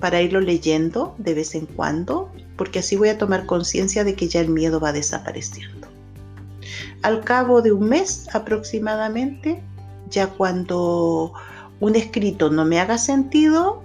para 0.00 0.20
irlo 0.20 0.40
leyendo 0.40 1.14
de 1.18 1.34
vez 1.34 1.54
en 1.54 1.66
cuando, 1.66 2.30
porque 2.56 2.80
así 2.80 2.96
voy 2.96 3.08
a 3.08 3.18
tomar 3.18 3.46
conciencia 3.46 4.04
de 4.04 4.14
que 4.14 4.28
ya 4.28 4.40
el 4.40 4.50
miedo 4.50 4.80
va 4.80 4.92
desapareciendo. 4.92 5.88
Al 7.02 7.24
cabo 7.24 7.62
de 7.62 7.72
un 7.72 7.88
mes 7.88 8.26
aproximadamente, 8.34 9.62
ya 10.10 10.26
cuando 10.28 11.32
un 11.80 11.94
escrito 11.94 12.50
no 12.50 12.64
me 12.64 12.80
haga 12.80 12.98
sentido, 12.98 13.82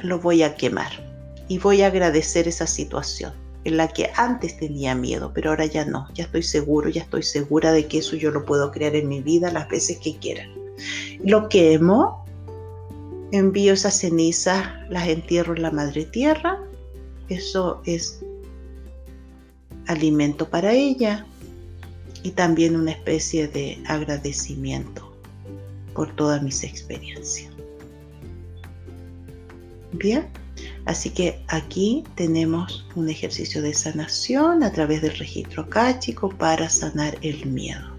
lo 0.00 0.18
voy 0.18 0.42
a 0.42 0.56
quemar 0.56 1.03
y 1.48 1.58
voy 1.58 1.82
a 1.82 1.88
agradecer 1.88 2.48
esa 2.48 2.66
situación 2.66 3.32
en 3.64 3.78
la 3.78 3.88
que 3.88 4.10
antes 4.16 4.58
tenía 4.58 4.94
miedo, 4.94 5.32
pero 5.34 5.50
ahora 5.50 5.66
ya 5.66 5.84
no, 5.84 6.08
ya 6.14 6.24
estoy 6.24 6.42
seguro, 6.42 6.90
ya 6.90 7.02
estoy 7.02 7.22
segura 7.22 7.72
de 7.72 7.86
que 7.86 7.98
eso 7.98 8.14
yo 8.14 8.30
lo 8.30 8.44
puedo 8.44 8.70
crear 8.70 8.94
en 8.94 9.08
mi 9.08 9.22
vida 9.22 9.50
las 9.50 9.68
veces 9.68 9.98
que 9.98 10.16
quiera. 10.18 10.46
Lo 11.24 11.48
quemo, 11.48 12.26
envío 13.32 13.72
esas 13.72 13.98
cenizas, 13.98 14.68
las 14.90 15.08
entierro 15.08 15.56
en 15.56 15.62
la 15.62 15.70
madre 15.70 16.04
tierra. 16.04 16.62
Eso 17.28 17.80
es 17.86 18.22
alimento 19.86 20.50
para 20.50 20.72
ella 20.72 21.26
y 22.22 22.30
también 22.30 22.76
una 22.76 22.90
especie 22.90 23.48
de 23.48 23.82
agradecimiento 23.86 25.10
por 25.94 26.14
todas 26.14 26.42
mis 26.42 26.64
experiencias. 26.64 27.52
Bien, 29.92 30.26
así 30.86 31.10
que 31.10 31.42
aquí 31.48 32.04
tenemos 32.14 32.86
un 32.94 33.08
ejercicio 33.08 33.62
de 33.62 33.74
sanación 33.74 34.62
a 34.62 34.72
través 34.72 35.02
del 35.02 35.16
registro 35.16 35.68
cáchico 35.68 36.28
para 36.28 36.68
sanar 36.68 37.16
el 37.22 37.46
miedo. 37.46 37.94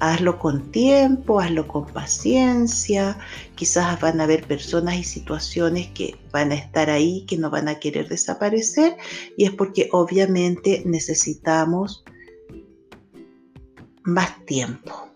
Hazlo 0.00 0.38
con 0.38 0.72
tiempo, 0.72 1.40
hazlo 1.40 1.68
con 1.68 1.84
paciencia. 1.86 3.18
Quizás 3.54 4.00
van 4.00 4.20
a 4.20 4.24
haber 4.24 4.46
personas 4.46 4.96
y 4.96 5.04
situaciones 5.04 5.88
que 5.88 6.16
van 6.32 6.52
a 6.52 6.54
estar 6.54 6.88
ahí, 6.88 7.26
que 7.26 7.36
no 7.36 7.50
van 7.50 7.68
a 7.68 7.78
querer 7.78 8.08
desaparecer. 8.08 8.96
Y 9.36 9.44
es 9.44 9.50
porque 9.50 9.90
obviamente 9.92 10.82
necesitamos 10.86 12.02
más 14.02 14.44
tiempo. 14.46 15.06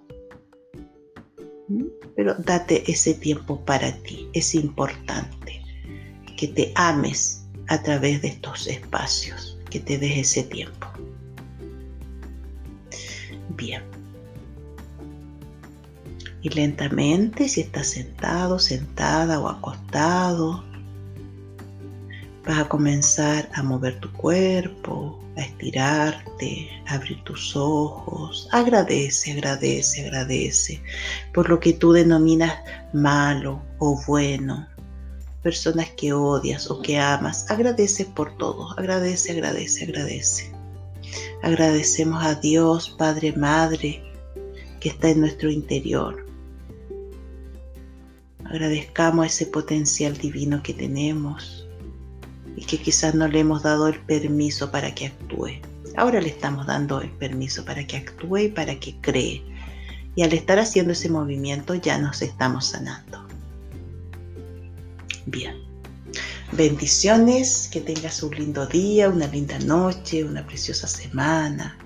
¿Mm? 1.69 1.85
Pero 2.15 2.35
date 2.35 2.85
ese 2.87 3.15
tiempo 3.15 3.65
para 3.65 3.91
ti. 4.03 4.29
Es 4.35 4.55
importante 4.55 5.44
que 6.37 6.49
te 6.49 6.73
ames 6.75 7.45
a 7.69 7.83
través 7.83 8.23
de 8.23 8.29
estos 8.29 8.67
espacios, 8.67 9.59
que 9.71 9.81
te 9.81 9.99
des 9.99 10.19
ese 10.19 10.43
tiempo. 10.45 10.87
Bien. 13.57 13.83
Y 16.43 16.51
lentamente, 16.51 17.49
si 17.49 17.63
estás 17.63 17.87
sentado, 17.87 18.59
sentada 18.59 19.41
o 19.41 19.49
acostado, 19.49 20.63
vas 22.47 22.59
a 22.59 22.69
comenzar 22.69 23.49
a 23.55 23.63
mover 23.63 23.99
tu 24.01 24.13
cuerpo, 24.13 25.19
a 25.37 25.41
estirarte, 25.41 26.69
a 26.87 26.95
abrir 26.95 27.23
tus 27.25 27.57
ojos. 27.57 28.49
Agradece, 28.53 29.33
agradece, 29.33 30.03
agradece 30.03 30.83
por 31.33 31.49
lo 31.49 31.59
que 31.61 31.73
tú 31.73 31.93
denominas 31.93 32.55
malo 32.93 33.63
o 33.79 33.99
bueno. 34.07 34.67
Personas 35.45 35.91
que 35.91 36.13
odias 36.13 36.69
o 36.69 36.83
que 36.83 36.99
amas. 36.99 37.49
Agradece 37.49 38.07
por 38.07 38.37
todo. 38.37 38.77
Agradece, 38.77 39.31
agradece, 39.31 39.85
agradece. 39.85 40.53
Agradecemos 41.45 42.25
a 42.25 42.35
Dios, 42.35 42.97
Padre, 42.99 43.33
Madre, 43.35 44.03
que 44.81 44.89
está 44.89 45.11
en 45.11 45.21
nuestro 45.21 45.49
interior 45.49 46.25
Agradezcamos 48.55 49.27
ese 49.27 49.47
potencial 49.47 50.17
divino 50.17 50.63
que 50.63 50.75
tenemos 50.75 51.67
y 52.55 52.65
que 52.65 52.79
quizás 52.79 53.13
no 53.13 53.27
le 53.27 53.41
hemos 53.41 53.65
dado 53.65 53.89
el 53.89 53.99
permiso 53.99 54.71
para 54.71 54.95
que 54.95 55.07
actúe. 55.07 55.61
Ahora 55.97 56.21
le 56.21 56.29
estamos 56.29 56.65
dando 56.65 57.01
el 57.01 57.11
permiso 57.11 57.65
para 57.65 57.85
que 57.85 57.97
actúe 57.97 58.39
y 58.39 58.49
para 58.49 58.79
que 58.79 58.95
cree. 59.01 59.43
Y 60.15 60.23
al 60.23 60.33
estar 60.33 60.61
haciendo 60.61 60.93
ese 60.93 61.09
movimiento 61.09 61.75
ya 61.75 61.99
nos 61.99 62.23
estamos 62.23 62.67
sanando. 62.67 63.24
Bien. 65.27 65.63
Bendiciones, 66.53 67.69
que 67.73 67.81
tengas 67.81 68.23
un 68.23 68.35
lindo 68.35 68.67
día, 68.67 69.09
una 69.09 69.27
linda 69.27 69.59
noche, 69.59 70.23
una 70.25 70.47
preciosa 70.47 70.87
semana. 70.87 71.77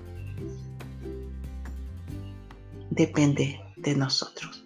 Depende 2.89 3.59
de 3.77 3.95
nosotros. 3.95 4.63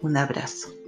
Un 0.00 0.16
abrazo. 0.16 0.81